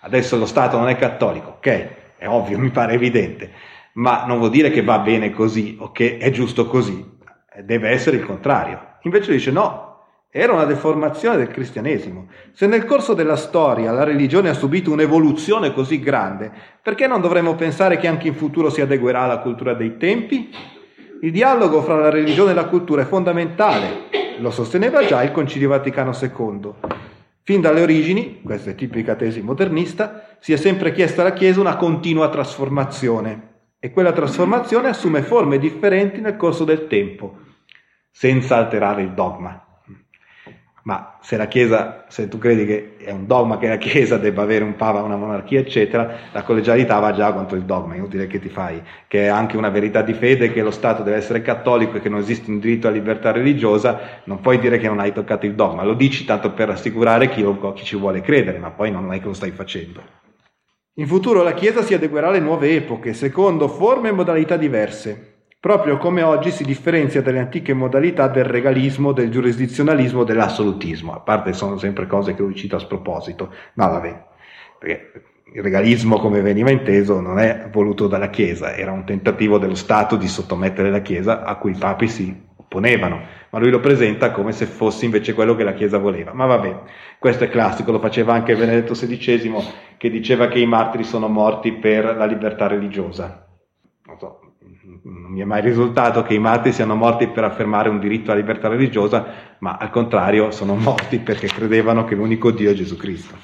Adesso 0.00 0.36
lo 0.36 0.46
Stato 0.46 0.76
non 0.76 0.88
è 0.88 0.96
cattolico, 0.96 1.50
ok? 1.58 1.88
È 2.18 2.26
ovvio, 2.26 2.58
mi 2.58 2.70
pare 2.70 2.94
evidente, 2.94 3.52
ma 3.92 4.24
non 4.26 4.38
vuol 4.38 4.50
dire 4.50 4.70
che 4.70 4.82
va 4.82 4.98
bene 4.98 5.30
così 5.30 5.76
o 5.78 5.92
che 5.92 6.18
è 6.18 6.30
giusto 6.30 6.66
così, 6.66 7.00
deve 7.62 7.90
essere 7.90 8.16
il 8.16 8.26
contrario. 8.26 8.96
Invece 9.02 9.30
dice 9.30 9.52
no, 9.52 9.91
era 10.34 10.54
una 10.54 10.64
deformazione 10.64 11.36
del 11.36 11.48
cristianesimo. 11.48 12.28
Se 12.52 12.66
nel 12.66 12.86
corso 12.86 13.12
della 13.12 13.36
storia 13.36 13.92
la 13.92 14.02
religione 14.02 14.48
ha 14.48 14.54
subito 14.54 14.90
un'evoluzione 14.90 15.74
così 15.74 16.00
grande, 16.00 16.50
perché 16.82 17.06
non 17.06 17.20
dovremmo 17.20 17.54
pensare 17.54 17.98
che 17.98 18.06
anche 18.06 18.28
in 18.28 18.34
futuro 18.34 18.70
si 18.70 18.80
adeguerà 18.80 19.24
alla 19.24 19.40
cultura 19.40 19.74
dei 19.74 19.98
tempi? 19.98 20.48
Il 21.20 21.32
dialogo 21.32 21.82
fra 21.82 21.96
la 21.96 22.08
religione 22.08 22.52
e 22.52 22.54
la 22.54 22.64
cultura 22.64 23.02
è 23.02 23.04
fondamentale, 23.04 24.08
lo 24.38 24.50
sosteneva 24.50 25.04
già 25.04 25.22
il 25.22 25.32
Concilio 25.32 25.68
Vaticano 25.68 26.12
II. 26.18 26.72
Fin 27.42 27.60
dalle 27.60 27.82
origini, 27.82 28.40
questa 28.42 28.70
è 28.70 28.74
tipica 28.74 29.14
tesi 29.14 29.42
modernista, 29.42 30.36
si 30.40 30.54
è 30.54 30.56
sempre 30.56 30.94
chiesta 30.94 31.20
alla 31.20 31.34
Chiesa 31.34 31.60
una 31.60 31.76
continua 31.76 32.30
trasformazione 32.30 33.50
e 33.78 33.90
quella 33.90 34.12
trasformazione 34.12 34.88
assume 34.88 35.20
forme 35.20 35.58
differenti 35.58 36.22
nel 36.22 36.36
corso 36.36 36.64
del 36.64 36.86
tempo, 36.86 37.36
senza 38.10 38.56
alterare 38.56 39.02
il 39.02 39.12
dogma. 39.12 39.61
Ma 40.84 41.18
se 41.20 41.36
la 41.36 41.46
Chiesa, 41.46 42.06
se 42.08 42.26
tu 42.26 42.38
credi 42.38 42.66
che 42.66 42.96
è 42.96 43.12
un 43.12 43.26
dogma 43.26 43.56
che 43.56 43.68
la 43.68 43.76
Chiesa 43.76 44.16
debba 44.18 44.42
avere 44.42 44.64
un 44.64 44.74
papa, 44.74 45.00
una 45.02 45.16
monarchia, 45.16 45.60
eccetera, 45.60 46.18
la 46.32 46.42
collegialità 46.42 46.98
va 46.98 47.12
già 47.12 47.32
contro 47.32 47.56
il 47.56 47.62
dogma, 47.62 47.94
è 47.94 47.98
inutile 47.98 48.26
che 48.26 48.40
ti 48.40 48.48
fai, 48.48 48.82
che 49.06 49.24
è 49.24 49.28
anche 49.28 49.56
una 49.56 49.68
verità 49.68 50.02
di 50.02 50.12
fede, 50.12 50.52
che 50.52 50.60
lo 50.60 50.72
Stato 50.72 51.04
deve 51.04 51.18
essere 51.18 51.40
cattolico 51.40 51.96
e 51.96 52.00
che 52.00 52.08
non 52.08 52.18
esiste 52.18 52.50
un 52.50 52.58
diritto 52.58 52.88
alla 52.88 52.96
libertà 52.96 53.30
religiosa, 53.30 54.22
non 54.24 54.40
puoi 54.40 54.58
dire 54.58 54.78
che 54.78 54.88
non 54.88 54.98
hai 54.98 55.12
toccato 55.12 55.46
il 55.46 55.54
dogma, 55.54 55.84
lo 55.84 55.94
dici 55.94 56.24
tanto 56.24 56.50
per 56.50 56.68
rassicurare 56.68 57.28
chi, 57.28 57.42
lo, 57.42 57.72
chi 57.74 57.84
ci 57.84 57.96
vuole 57.96 58.20
credere, 58.20 58.58
ma 58.58 58.70
poi 58.70 58.90
non 58.90 59.12
è 59.12 59.20
che 59.20 59.26
lo 59.26 59.34
stai 59.34 59.52
facendo. 59.52 60.02
In 60.94 61.06
futuro 61.06 61.44
la 61.44 61.54
Chiesa 61.54 61.82
si 61.82 61.94
adeguerà 61.94 62.28
alle 62.28 62.40
nuove 62.40 62.74
epoche, 62.74 63.14
secondo 63.14 63.68
forme 63.68 64.08
e 64.08 64.12
modalità 64.12 64.56
diverse, 64.56 65.31
proprio 65.62 65.96
come 65.96 66.22
oggi 66.22 66.50
si 66.50 66.64
differenzia 66.64 67.22
dalle 67.22 67.38
antiche 67.38 67.72
modalità 67.72 68.26
del 68.26 68.42
regalismo, 68.42 69.12
del 69.12 69.30
giurisdizionalismo, 69.30 70.24
dell'assolutismo, 70.24 71.14
a 71.14 71.20
parte 71.20 71.52
sono 71.52 71.78
sempre 71.78 72.08
cose 72.08 72.34
che 72.34 72.42
lui 72.42 72.56
cita 72.56 72.74
a 72.74 72.80
sproposito. 72.80 73.54
No, 73.74 73.88
vabbè, 73.88 74.24
perché 74.76 75.12
il 75.54 75.62
regalismo 75.62 76.18
come 76.18 76.40
veniva 76.40 76.70
inteso 76.70 77.20
non 77.20 77.38
è 77.38 77.68
voluto 77.70 78.08
dalla 78.08 78.28
Chiesa, 78.28 78.74
era 78.74 78.90
un 78.90 79.04
tentativo 79.04 79.58
dello 79.58 79.76
Stato 79.76 80.16
di 80.16 80.26
sottomettere 80.26 80.90
la 80.90 81.00
Chiesa 81.00 81.44
a 81.44 81.54
cui 81.54 81.70
i 81.70 81.78
papi 81.78 82.08
si 82.08 82.42
opponevano, 82.56 83.20
ma 83.50 83.60
lui 83.60 83.70
lo 83.70 83.78
presenta 83.78 84.32
come 84.32 84.50
se 84.50 84.66
fosse 84.66 85.04
invece 85.04 85.32
quello 85.32 85.54
che 85.54 85.62
la 85.62 85.74
Chiesa 85.74 85.98
voleva. 85.98 86.32
Ma 86.32 86.46
vabbè, 86.46 86.80
questo 87.20 87.44
è 87.44 87.48
classico, 87.48 87.92
lo 87.92 88.00
faceva 88.00 88.34
anche 88.34 88.56
Benedetto 88.56 88.94
XVI 88.94 89.54
che 89.96 90.10
diceva 90.10 90.48
che 90.48 90.58
i 90.58 90.66
martiri 90.66 91.04
sono 91.04 91.28
morti 91.28 91.70
per 91.70 92.16
la 92.16 92.24
libertà 92.24 92.66
religiosa. 92.66 93.46
Non 95.04 95.32
mi 95.32 95.40
è 95.40 95.44
mai 95.44 95.60
risultato 95.62 96.22
che 96.22 96.34
i 96.34 96.38
martiri 96.38 96.72
siano 96.72 96.94
morti 96.94 97.26
per 97.26 97.42
affermare 97.42 97.88
un 97.88 97.98
diritto 97.98 98.30
alla 98.30 98.38
libertà 98.38 98.68
religiosa, 98.68 99.56
ma 99.58 99.76
al 99.76 99.90
contrario 99.90 100.52
sono 100.52 100.76
morti 100.76 101.18
perché 101.18 101.48
credevano 101.48 102.04
che 102.04 102.14
l'unico 102.14 102.52
Dio 102.52 102.70
è 102.70 102.74
Gesù 102.74 102.96
Cristo. 102.96 103.34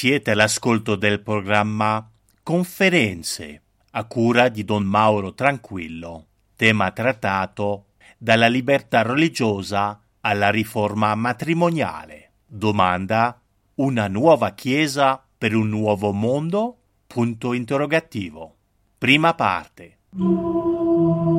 Siete 0.00 0.30
all'ascolto 0.30 0.94
del 0.94 1.20
programma 1.22 2.08
Conferenze 2.44 3.62
a 3.90 4.04
cura 4.04 4.48
di 4.48 4.64
Don 4.64 4.84
Mauro 4.84 5.34
Tranquillo, 5.34 6.26
tema 6.54 6.92
trattato 6.92 7.86
dalla 8.16 8.46
libertà 8.46 9.02
religiosa 9.02 10.00
alla 10.20 10.50
riforma 10.50 11.16
matrimoniale. 11.16 12.30
Domanda: 12.46 13.40
una 13.74 14.06
nuova 14.06 14.54
Chiesa 14.54 15.20
per 15.36 15.56
un 15.56 15.68
nuovo 15.68 16.12
mondo? 16.12 16.76
Punto 17.08 17.52
interrogativo. 17.52 18.54
Prima 18.98 19.34
parte. 19.34 19.96
Dominus 20.10 21.38